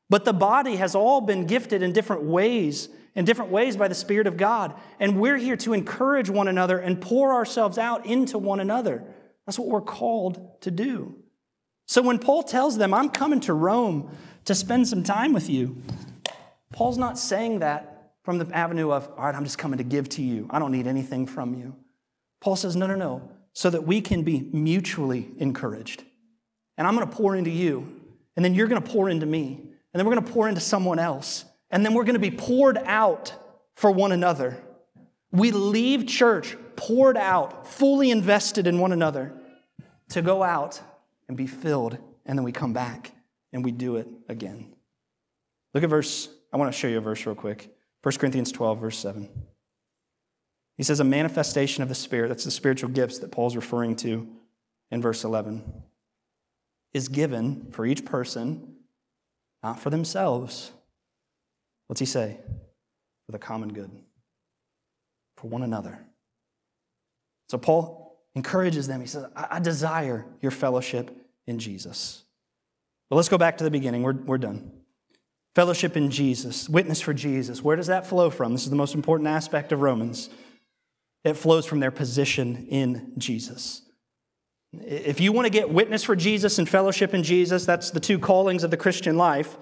But 0.08 0.24
the 0.24 0.32
body 0.32 0.76
has 0.76 0.94
all 0.94 1.20
been 1.20 1.46
gifted 1.46 1.82
in 1.82 1.92
different 1.92 2.22
ways 2.22 2.88
in 3.14 3.24
different 3.24 3.50
ways 3.50 3.76
by 3.76 3.88
the 3.88 3.94
Spirit 3.94 4.26
of 4.26 4.36
God. 4.36 4.74
And 4.98 5.20
we're 5.20 5.36
here 5.36 5.56
to 5.58 5.72
encourage 5.72 6.30
one 6.30 6.48
another 6.48 6.78
and 6.78 7.00
pour 7.00 7.32
ourselves 7.32 7.78
out 7.78 8.06
into 8.06 8.38
one 8.38 8.60
another. 8.60 9.02
That's 9.46 9.58
what 9.58 9.68
we're 9.68 9.80
called 9.80 10.60
to 10.62 10.70
do. 10.70 11.16
So 11.90 12.02
when 12.02 12.20
Paul 12.20 12.44
tells 12.44 12.78
them, 12.78 12.94
I'm 12.94 13.08
coming 13.08 13.40
to 13.40 13.52
Rome 13.52 14.16
to 14.44 14.54
spend 14.54 14.86
some 14.86 15.02
time 15.02 15.32
with 15.32 15.50
you, 15.50 15.82
Paul's 16.72 16.96
not 16.96 17.18
saying 17.18 17.58
that 17.58 18.12
from 18.22 18.38
the 18.38 18.48
avenue 18.56 18.92
of, 18.92 19.08
all 19.18 19.24
right, 19.24 19.34
I'm 19.34 19.42
just 19.42 19.58
coming 19.58 19.78
to 19.78 19.82
give 19.82 20.08
to 20.10 20.22
you. 20.22 20.46
I 20.50 20.60
don't 20.60 20.70
need 20.70 20.86
anything 20.86 21.26
from 21.26 21.52
you. 21.52 21.74
Paul 22.40 22.54
says, 22.54 22.76
no, 22.76 22.86
no, 22.86 22.94
no, 22.94 23.28
so 23.54 23.70
that 23.70 23.88
we 23.88 24.00
can 24.00 24.22
be 24.22 24.48
mutually 24.52 25.32
encouraged. 25.38 26.04
And 26.78 26.86
I'm 26.86 26.94
going 26.94 27.08
to 27.08 27.12
pour 27.12 27.34
into 27.34 27.50
you, 27.50 28.00
and 28.36 28.44
then 28.44 28.54
you're 28.54 28.68
going 28.68 28.80
to 28.80 28.88
pour 28.88 29.10
into 29.10 29.26
me, 29.26 29.58
and 29.58 29.98
then 29.98 30.06
we're 30.06 30.14
going 30.14 30.24
to 30.24 30.32
pour 30.32 30.48
into 30.48 30.60
someone 30.60 31.00
else, 31.00 31.44
and 31.72 31.84
then 31.84 31.94
we're 31.94 32.04
going 32.04 32.14
to 32.14 32.20
be 32.20 32.30
poured 32.30 32.78
out 32.84 33.34
for 33.74 33.90
one 33.90 34.12
another. 34.12 34.56
We 35.32 35.50
leave 35.50 36.06
church 36.06 36.56
poured 36.76 37.16
out, 37.16 37.66
fully 37.66 38.12
invested 38.12 38.68
in 38.68 38.78
one 38.78 38.92
another 38.92 39.32
to 40.10 40.22
go 40.22 40.44
out 40.44 40.80
and 41.30 41.36
be 41.36 41.46
filled, 41.46 41.96
and 42.26 42.36
then 42.36 42.44
we 42.44 42.50
come 42.50 42.72
back 42.72 43.12
and 43.52 43.64
we 43.64 43.70
do 43.70 43.94
it 43.94 44.08
again. 44.28 44.74
Look 45.72 45.84
at 45.84 45.88
verse, 45.88 46.28
I 46.52 46.56
want 46.56 46.72
to 46.72 46.76
show 46.76 46.88
you 46.88 46.98
a 46.98 47.00
verse 47.00 47.24
real 47.24 47.36
quick. 47.36 47.72
1 48.02 48.16
Corinthians 48.16 48.50
12, 48.50 48.80
verse 48.80 48.98
7. 48.98 49.28
He 50.76 50.82
says, 50.82 50.98
a 50.98 51.04
manifestation 51.04 51.84
of 51.84 51.88
the 51.88 51.94
Spirit, 51.94 52.30
that's 52.30 52.42
the 52.42 52.50
spiritual 52.50 52.90
gifts 52.90 53.20
that 53.20 53.30
Paul's 53.30 53.54
referring 53.54 53.94
to 53.96 54.26
in 54.90 55.00
verse 55.00 55.22
11, 55.22 55.62
is 56.92 57.06
given 57.06 57.68
for 57.70 57.86
each 57.86 58.04
person, 58.04 58.74
not 59.62 59.78
for 59.78 59.90
themselves. 59.90 60.72
What's 61.86 62.00
he 62.00 62.06
say? 62.06 62.38
For 63.26 63.30
the 63.30 63.38
common 63.38 63.72
good, 63.72 63.92
for 65.36 65.46
one 65.46 65.62
another. 65.62 66.00
So 67.48 67.56
Paul 67.56 68.18
encourages 68.34 68.88
them. 68.88 69.00
He 69.00 69.06
says, 69.06 69.26
I, 69.36 69.60
desire 69.60 70.26
your 70.40 70.50
fellowship 70.50 71.16
in 71.50 71.58
Jesus. 71.58 72.24
But 73.10 73.16
let's 73.16 73.28
go 73.28 73.36
back 73.36 73.58
to 73.58 73.64
the 73.64 73.70
beginning. 73.70 74.02
We're, 74.02 74.14
we're 74.14 74.38
done. 74.38 74.70
Fellowship 75.54 75.96
in 75.96 76.10
Jesus, 76.10 76.68
witness 76.68 77.00
for 77.00 77.12
Jesus. 77.12 77.62
Where 77.62 77.76
does 77.76 77.88
that 77.88 78.06
flow 78.06 78.30
from? 78.30 78.52
This 78.52 78.62
is 78.62 78.70
the 78.70 78.76
most 78.76 78.94
important 78.94 79.28
aspect 79.28 79.72
of 79.72 79.80
Romans. 79.80 80.30
It 81.24 81.34
flows 81.34 81.66
from 81.66 81.80
their 81.80 81.90
position 81.90 82.68
in 82.68 83.12
Jesus. 83.18 83.82
If 84.72 85.20
you 85.20 85.32
want 85.32 85.46
to 85.46 85.50
get 85.50 85.68
witness 85.68 86.04
for 86.04 86.14
Jesus 86.14 86.58
and 86.60 86.68
fellowship 86.68 87.12
in 87.12 87.24
Jesus, 87.24 87.66
that's 87.66 87.90
the 87.90 87.98
two 87.98 88.20
callings 88.20 88.62
of 88.62 88.70
the 88.70 88.76
Christian 88.76 89.16
life. 89.16 89.56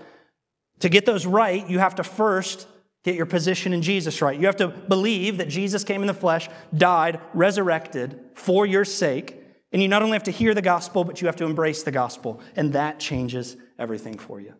To 0.80 0.90
get 0.90 1.06
those 1.06 1.24
right, 1.24 1.68
you 1.68 1.78
have 1.78 1.94
to 1.94 2.04
first 2.04 2.68
get 3.02 3.14
your 3.14 3.26
position 3.26 3.72
in 3.72 3.80
Jesus 3.80 4.20
right. 4.20 4.38
You 4.38 4.46
have 4.46 4.56
to 4.56 4.68
believe 4.68 5.38
that 5.38 5.48
Jesus 5.48 5.84
came 5.84 6.02
in 6.02 6.06
the 6.06 6.14
flesh, 6.14 6.50
died, 6.76 7.20
resurrected 7.32 8.20
for 8.34 8.66
your 8.66 8.84
sake. 8.84 9.37
And 9.72 9.82
you 9.82 9.88
not 9.88 10.02
only 10.02 10.14
have 10.14 10.24
to 10.24 10.30
hear 10.30 10.54
the 10.54 10.62
gospel, 10.62 11.04
but 11.04 11.20
you 11.20 11.26
have 11.26 11.36
to 11.36 11.44
embrace 11.44 11.82
the 11.82 11.90
gospel. 11.90 12.40
And 12.56 12.72
that 12.72 12.98
changes 12.98 13.56
everything 13.78 14.18
for 14.18 14.40
you. 14.40 14.54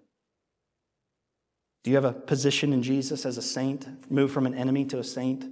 Do 1.85 1.91
you 1.91 1.97
have 1.97 2.05
a 2.05 2.13
position 2.13 2.73
in 2.73 2.83
Jesus 2.83 3.25
as 3.25 3.39
a 3.39 3.43
saint, 3.43 4.11
move 4.11 4.31
from 4.31 4.47
an 4.47 4.55
enemy 4.55 4.85
to 4.87 4.99
a 4.99 5.05
saint? 5.05 5.47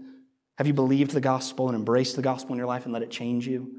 Have 0.59 0.67
you 0.67 0.75
believed 0.75 1.13
the 1.13 1.21
gospel 1.21 1.69
and 1.69 1.77
embraced 1.77 2.17
the 2.17 2.23
gospel 2.23 2.53
in 2.53 2.59
your 2.59 2.67
life 2.67 2.85
and 2.85 2.93
let 2.93 3.03
it 3.03 3.11
change 3.11 3.47
you? 3.47 3.73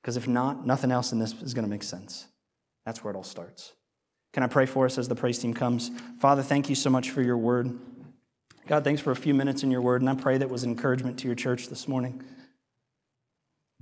Because 0.00 0.16
if 0.16 0.26
not, 0.26 0.66
nothing 0.66 0.90
else 0.90 1.12
in 1.12 1.18
this 1.18 1.34
is 1.42 1.52
going 1.52 1.64
to 1.64 1.70
make 1.70 1.82
sense. 1.82 2.26
That's 2.86 3.04
where 3.04 3.12
it 3.12 3.16
all 3.16 3.24
starts. 3.24 3.72
Can 4.32 4.42
I 4.42 4.46
pray 4.46 4.64
for 4.64 4.86
us 4.86 4.96
as 4.96 5.08
the 5.08 5.14
praise 5.14 5.38
team 5.38 5.52
comes? 5.52 5.90
Father, 6.18 6.42
thank 6.42 6.68
you 6.68 6.74
so 6.74 6.88
much 6.88 7.10
for 7.10 7.20
your 7.20 7.36
word. 7.36 7.78
God, 8.66 8.84
thanks 8.84 9.02
for 9.02 9.10
a 9.10 9.16
few 9.16 9.34
minutes 9.34 9.62
in 9.62 9.70
your 9.70 9.82
word, 9.82 10.00
and 10.00 10.08
I 10.08 10.14
pray 10.14 10.38
that 10.38 10.48
was 10.48 10.64
encouragement 10.64 11.18
to 11.18 11.26
your 11.26 11.34
church 11.34 11.68
this 11.68 11.88
morning. 11.88 12.22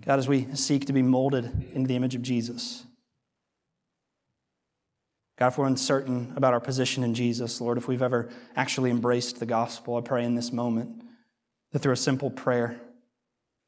God, 0.05 0.19
as 0.19 0.29
we 0.29 0.47
seek 0.55 0.87
to 0.87 0.93
be 0.93 1.03
molded 1.03 1.45
into 1.75 1.89
the 1.89 1.97
image 1.97 2.15
of 2.15 2.23
Jesus, 2.23 2.85
God, 5.39 5.49
if 5.49 5.59
we're 5.59 5.67
uncertain 5.67 6.33
about 6.35 6.53
our 6.53 6.61
position 6.61 7.05
in 7.05 7.15
Jesus, 7.15 7.61
Lord, 7.61 7.79
if 7.79 7.87
we've 7.87 8.03
ever 8.03 8.29
actually 8.57 8.91
embraced 8.91 9.39
the 9.39 9.47
gospel, 9.47 9.97
I 9.97 10.01
pray 10.01 10.25
in 10.25 10.35
this 10.35 10.53
moment 10.53 11.03
that 11.71 11.79
through 11.79 11.93
a 11.93 11.97
simple 11.97 12.31
prayer, 12.31 12.81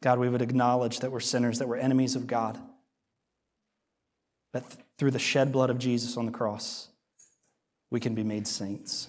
God, 0.03 0.19
we 0.19 0.29
would 0.29 0.43
acknowledge 0.43 1.01
that 1.01 1.13
we're 1.13 1.21
sinners, 1.21 1.59
that 1.61 1.69
we're 1.69 1.77
enemies 1.77 2.17
of 2.17 2.27
God, 2.27 2.59
that 4.53 4.69
th- 4.69 4.85
through 4.99 5.13
the 5.13 5.19
shed 5.19 5.53
blood 5.53 5.71
of 5.71 5.79
Jesus 5.79 6.17
on 6.17 6.27
the 6.27 6.33
cross, 6.33 6.89
we 7.91 8.01
can 8.01 8.15
be 8.15 8.25
made 8.25 8.49
saints. 8.49 9.09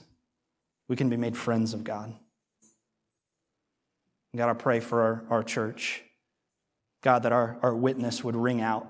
We 0.88 0.96
can 0.96 1.10
be 1.10 1.18
made 1.18 1.38
friends 1.38 1.74
of 1.74 1.84
God. 1.84 2.14
God, 4.36 4.50
I 4.50 4.54
pray 4.54 4.80
for 4.80 5.02
our, 5.02 5.24
our 5.30 5.44
church. 5.44 6.04
God, 7.02 7.24
that 7.24 7.32
our, 7.32 7.58
our 7.62 7.76
witness 7.76 8.24
would 8.24 8.36
ring 8.36 8.62
out 8.62 8.88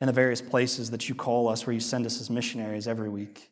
in 0.00 0.06
the 0.06 0.12
various 0.12 0.40
places 0.40 0.90
that 0.92 1.08
you 1.08 1.14
call 1.14 1.48
us, 1.48 1.66
where 1.66 1.74
you 1.74 1.80
send 1.80 2.06
us 2.06 2.20
as 2.20 2.30
missionaries 2.30 2.88
every 2.88 3.08
week. 3.08 3.50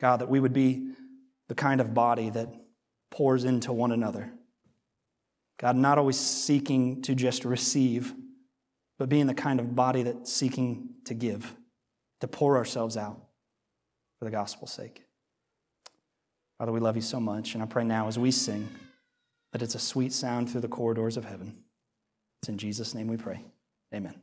God, 0.00 0.18
that 0.20 0.28
we 0.28 0.40
would 0.40 0.52
be 0.52 0.92
the 1.48 1.54
kind 1.54 1.80
of 1.80 1.94
body 1.94 2.30
that 2.30 2.48
pours 3.10 3.44
into 3.44 3.72
one 3.72 3.92
another. 3.92 4.32
God, 5.58 5.76
not 5.76 5.98
always 5.98 6.18
seeking 6.18 7.02
to 7.02 7.14
just 7.14 7.44
receive, 7.44 8.14
but 8.98 9.08
being 9.08 9.26
the 9.26 9.34
kind 9.34 9.60
of 9.60 9.74
body 9.74 10.02
that's 10.02 10.32
seeking 10.32 10.90
to 11.04 11.14
give, 11.14 11.54
to 12.20 12.28
pour 12.28 12.56
ourselves 12.56 12.96
out 12.96 13.20
for 14.18 14.24
the 14.24 14.30
gospel's 14.30 14.72
sake. 14.72 15.04
Father, 16.58 16.72
we 16.72 16.80
love 16.80 16.96
you 16.96 17.02
so 17.02 17.18
much, 17.18 17.54
and 17.54 17.62
I 17.62 17.66
pray 17.66 17.84
now 17.84 18.08
as 18.08 18.18
we 18.18 18.30
sing 18.30 18.68
that 19.52 19.62
it's 19.62 19.74
a 19.74 19.80
sweet 19.80 20.12
sound 20.12 20.50
through 20.50 20.60
the 20.60 20.68
corridors 20.68 21.16
of 21.16 21.24
heaven. 21.24 21.61
It's 22.42 22.48
in 22.48 22.58
Jesus' 22.58 22.92
name 22.92 23.06
we 23.06 23.16
pray. 23.16 23.44
Amen. 23.94 24.20